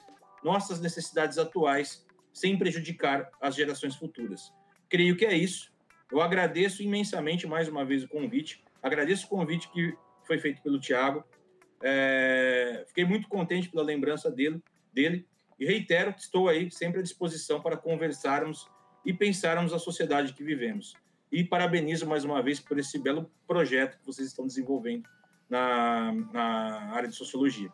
nossas 0.48 0.80
necessidades 0.80 1.36
atuais 1.36 2.06
sem 2.32 2.56
prejudicar 2.56 3.30
as 3.38 3.54
gerações 3.54 3.94
futuras. 3.94 4.50
Creio 4.88 5.14
que 5.14 5.26
é 5.26 5.34
isso. 5.34 5.70
Eu 6.10 6.22
agradeço 6.22 6.82
imensamente 6.82 7.46
mais 7.46 7.68
uma 7.68 7.84
vez 7.84 8.02
o 8.02 8.08
convite. 8.08 8.64
Agradeço 8.82 9.26
o 9.26 9.28
convite 9.28 9.70
que 9.70 9.94
foi 10.26 10.38
feito 10.38 10.62
pelo 10.62 10.80
Tiago. 10.80 11.22
É... 11.82 12.82
Fiquei 12.88 13.04
muito 13.04 13.28
contente 13.28 13.68
pela 13.68 13.82
lembrança 13.82 14.30
dele, 14.30 14.62
dele 14.90 15.26
e 15.60 15.66
reitero 15.66 16.14
que 16.14 16.20
estou 16.20 16.48
aí 16.48 16.70
sempre 16.70 17.00
à 17.00 17.02
disposição 17.02 17.60
para 17.60 17.76
conversarmos 17.76 18.66
e 19.04 19.12
pensarmos 19.12 19.74
a 19.74 19.78
sociedade 19.78 20.32
que 20.32 20.42
vivemos. 20.42 20.94
E 21.30 21.44
parabenizo 21.44 22.06
mais 22.06 22.24
uma 22.24 22.42
vez 22.42 22.58
por 22.58 22.78
esse 22.78 22.98
belo 22.98 23.30
projeto 23.46 23.98
que 23.98 24.06
vocês 24.06 24.28
estão 24.28 24.46
desenvolvendo 24.46 25.06
na, 25.50 26.10
na 26.32 26.94
área 26.94 27.08
de 27.08 27.14
sociologia. 27.14 27.70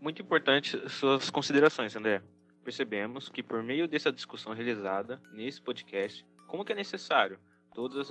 Muito 0.00 0.22
importante 0.22 0.88
suas 0.88 1.28
considerações, 1.28 1.94
André. 1.94 2.22
Percebemos 2.64 3.28
que 3.28 3.42
por 3.42 3.62
meio 3.62 3.86
dessa 3.86 4.10
discussão 4.10 4.54
realizada 4.54 5.20
nesse 5.30 5.60
podcast, 5.60 6.24
como 6.46 6.64
que 6.64 6.72
é 6.72 6.74
necessário 6.74 7.38
todas 7.74 8.08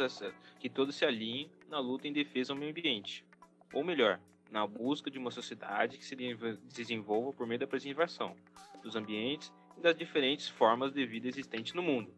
que 0.60 0.69
todos 0.69 0.95
se 0.95 1.04
alinhem 1.04 1.52
na 1.67 1.80
luta 1.80 2.08
em 2.08 2.13
defesa 2.13 2.54
do 2.54 2.60
meio 2.60 2.69
ambiente, 2.69 3.25
ou 3.73 3.84
melhor, 3.84 4.19
na 4.52 4.67
busca 4.67 5.10
de 5.10 5.17
uma 5.17 5.32
sociedade 5.32 5.97
que 5.97 6.06
se 6.06 6.15
desenvolva 6.71 7.34
por 7.34 7.47
meio 7.47 7.60
da 7.60 7.65
preservação 7.65 8.36
dos 8.84 8.95
ambientes 8.95 9.52
e 9.75 9.82
das 9.82 9.97
diferentes 9.97 10.47
formas 10.47 10.93
de 10.93 11.04
vida 11.08 11.28
existentes 11.28 11.73
no 11.73 11.82
mundo. 11.82 12.13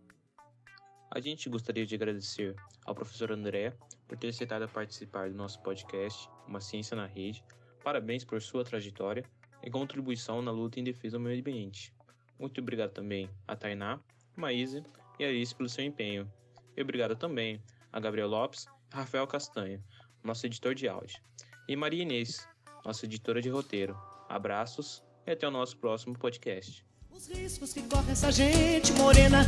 A 1.10 1.22
gente 1.22 1.50
gostaria 1.50 1.86
de 1.86 1.96
agradecer 1.96 2.56
ao 2.86 2.94
professor 2.94 3.32
André 3.32 3.74
por 4.06 4.18
ter 4.18 4.28
aceitado 4.28 4.68
participar 4.68 5.30
do 5.30 5.36
nosso 5.38 5.62
podcast 5.62 6.30
Uma 6.46 6.60
Ciência 6.60 6.96
na 6.96 7.06
Rede. 7.06 7.42
Parabéns 7.82 8.26
por 8.26 8.42
sua 8.42 8.66
trajetória 8.66 9.24
e 9.64 9.70
contribuição 9.70 10.42
na 10.42 10.52
luta 10.52 10.80
em 10.80 10.84
defesa 10.84 11.18
do 11.18 11.24
meio 11.24 11.40
ambiente. 11.40 11.94
Muito 12.40 12.60
obrigado 12.60 12.92
também 12.92 13.30
a 13.48 13.56
Tainá, 13.56 14.00
Maísa 14.36 14.84
e 15.20 15.26
Alice 15.26 15.54
pelo 15.54 15.70
seu 15.70 15.86
empenho. 15.86 16.32
E 16.76 16.82
obrigado 16.82 17.16
também 17.16 17.62
a 17.92 18.00
Gabriel 18.00 18.28
Lopes 18.28 18.66
e 18.92 18.96
Rafael 18.96 19.28
Castanha, 19.28 19.80
nosso 20.24 20.46
editor 20.46 20.74
de 20.74 20.88
áudio. 20.88 21.22
E 21.68 21.76
Maria 21.76 22.02
Inês, 22.02 22.48
nossa 22.84 23.06
editora 23.06 23.42
de 23.42 23.50
roteiro. 23.50 23.98
Abraços 24.28 25.04
e 25.26 25.32
até 25.32 25.48
o 25.48 25.52
nosso 25.52 25.78
próximo 25.78 26.18
podcast. 26.18 26.84
Os 27.12 27.28
riscos 27.28 27.74
que 27.74 27.84
corre 27.84 28.14
essa 28.14 28.32
gente 28.32 28.92
morena, 28.94 29.42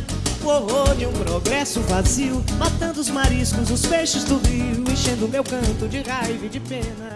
o 0.44 0.46
horror 0.46 0.94
de 0.96 1.06
um 1.06 1.12
progresso 1.12 1.80
vazio, 1.82 2.44
matando 2.58 3.00
os 3.00 3.08
mariscos, 3.08 3.70
os 3.70 3.86
peixes 3.86 4.24
do 4.24 4.36
rio, 4.36 4.84
enchendo 4.92 5.28
meu 5.28 5.42
canto 5.42 5.88
de 5.88 6.02
raiva 6.02 6.46
e 6.46 6.48
de 6.48 6.60
pena. 6.60 7.13